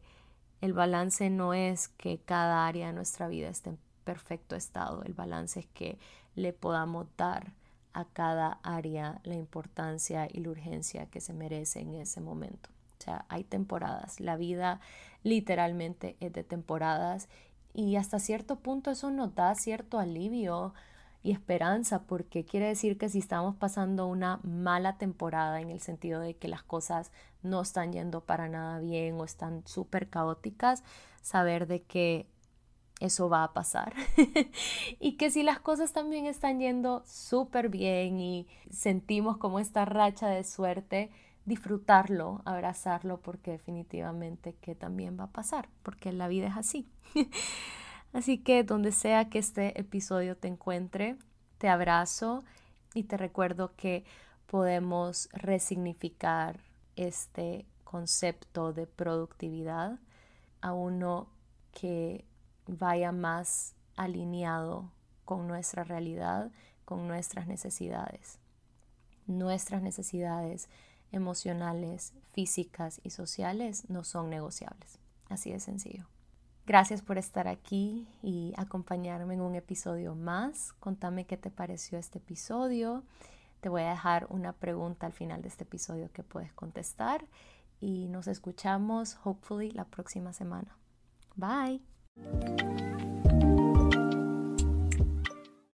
el 0.61 0.73
balance 0.73 1.29
no 1.29 1.53
es 1.53 1.87
que 1.87 2.19
cada 2.19 2.67
área 2.67 2.87
de 2.87 2.93
nuestra 2.93 3.27
vida 3.27 3.49
esté 3.49 3.71
en 3.71 3.79
perfecto 4.03 4.55
estado, 4.55 5.03
el 5.03 5.13
balance 5.13 5.59
es 5.59 5.67
que 5.67 5.99
le 6.35 6.51
podamos 6.51 7.07
dar 7.15 7.53
a 7.93 8.05
cada 8.05 8.59
área 8.63 9.21
la 9.23 9.35
importancia 9.35 10.27
y 10.31 10.39
la 10.39 10.49
urgencia 10.49 11.05
que 11.07 11.21
se 11.21 11.33
merece 11.33 11.81
en 11.81 11.95
ese 11.95 12.21
momento. 12.21 12.69
O 12.99 13.03
sea, 13.03 13.25
hay 13.29 13.43
temporadas, 13.43 14.19
la 14.19 14.35
vida 14.35 14.81
literalmente 15.23 16.17
es 16.19 16.33
de 16.33 16.43
temporadas. 16.43 17.29
Y 17.73 17.95
hasta 17.95 18.19
cierto 18.19 18.57
punto 18.57 18.91
eso 18.91 19.09
nos 19.09 19.35
da 19.35 19.55
cierto 19.55 19.99
alivio 19.99 20.73
y 21.21 21.31
esperanza 21.31 22.03
porque 22.03 22.45
quiere 22.45 22.67
decir 22.67 22.97
que 22.97 23.09
si 23.09 23.19
estamos 23.19 23.55
pasando 23.55 24.07
una 24.07 24.39
mala 24.43 24.97
temporada 24.97 25.59
en 25.61 25.69
el 25.69 25.81
sentido 25.81 26.21
de 26.21 26.35
que 26.35 26.47
las 26.47 26.63
cosas 26.63 27.11
no 27.41 27.61
están 27.61 27.91
yendo 27.91 28.21
para 28.21 28.47
nada 28.47 28.79
bien 28.79 29.15
o 29.19 29.25
están 29.25 29.65
súper 29.65 30.09
caóticas, 30.09 30.83
saber 31.21 31.67
de 31.67 31.83
que 31.83 32.27
eso 32.99 33.29
va 33.29 33.43
a 33.43 33.53
pasar. 33.53 33.93
Y 34.99 35.13
que 35.13 35.31
si 35.31 35.43
las 35.43 35.59
cosas 35.59 35.93
también 35.93 36.25
están 36.25 36.59
yendo 36.59 37.03
súper 37.05 37.69
bien 37.69 38.19
y 38.19 38.47
sentimos 38.71 39.37
como 39.37 39.59
esta 39.59 39.85
racha 39.85 40.27
de 40.27 40.43
suerte, 40.43 41.09
disfrutarlo, 41.45 42.41
abrazarlo 42.45 43.21
porque 43.21 43.51
definitivamente 43.51 44.53
que 44.61 44.75
también 44.75 45.19
va 45.19 45.25
a 45.25 45.31
pasar 45.31 45.69
porque 45.83 46.11
la 46.11 46.27
vida 46.27 46.47
es 46.47 46.57
así. 46.57 46.87
Así 48.13 48.39
que 48.39 48.63
donde 48.63 48.91
sea 48.91 49.29
que 49.29 49.39
este 49.39 49.79
episodio 49.79 50.35
te 50.35 50.47
encuentre, 50.47 51.15
te 51.59 51.69
abrazo 51.69 52.43
y 52.93 53.03
te 53.03 53.17
recuerdo 53.17 53.75
que 53.75 54.03
podemos 54.47 55.29
resignificar 55.31 56.59
este 56.95 57.65
concepto 57.83 58.73
de 58.73 58.87
productividad 58.87 59.99
a 60.61 60.73
uno 60.73 61.27
que 61.71 62.25
vaya 62.67 63.11
más 63.11 63.75
alineado 63.95 64.91
con 65.25 65.47
nuestra 65.47 65.83
realidad, 65.83 66.51
con 66.85 67.07
nuestras 67.07 67.47
necesidades. 67.47 68.39
Nuestras 69.27 69.83
necesidades 69.83 70.69
emocionales, 71.11 72.13
físicas 72.33 73.01
y 73.03 73.11
sociales 73.11 73.89
no 73.89 74.03
son 74.03 74.29
negociables. 74.29 74.99
Así 75.29 75.51
de 75.51 75.59
sencillo. 75.59 76.07
Gracias 76.65 77.01
por 77.01 77.17
estar 77.17 77.47
aquí 77.47 78.07
y 78.21 78.53
acompañarme 78.55 79.33
en 79.33 79.41
un 79.41 79.55
episodio 79.55 80.13
más. 80.13 80.73
Contame 80.73 81.25
qué 81.25 81.35
te 81.35 81.49
pareció 81.49 81.97
este 81.97 82.19
episodio. 82.19 83.03
Te 83.59 83.69
voy 83.69 83.81
a 83.81 83.89
dejar 83.89 84.27
una 84.29 84.53
pregunta 84.53 85.07
al 85.07 85.13
final 85.13 85.41
de 85.41 85.47
este 85.47 85.63
episodio 85.63 86.11
que 86.13 86.23
puedes 86.23 86.53
contestar 86.53 87.25
y 87.79 88.07
nos 88.07 88.27
escuchamos 88.27 89.17
hopefully 89.23 89.71
la 89.71 89.85
próxima 89.85 90.31
semana. 90.31 90.77
Bye. 91.35 91.81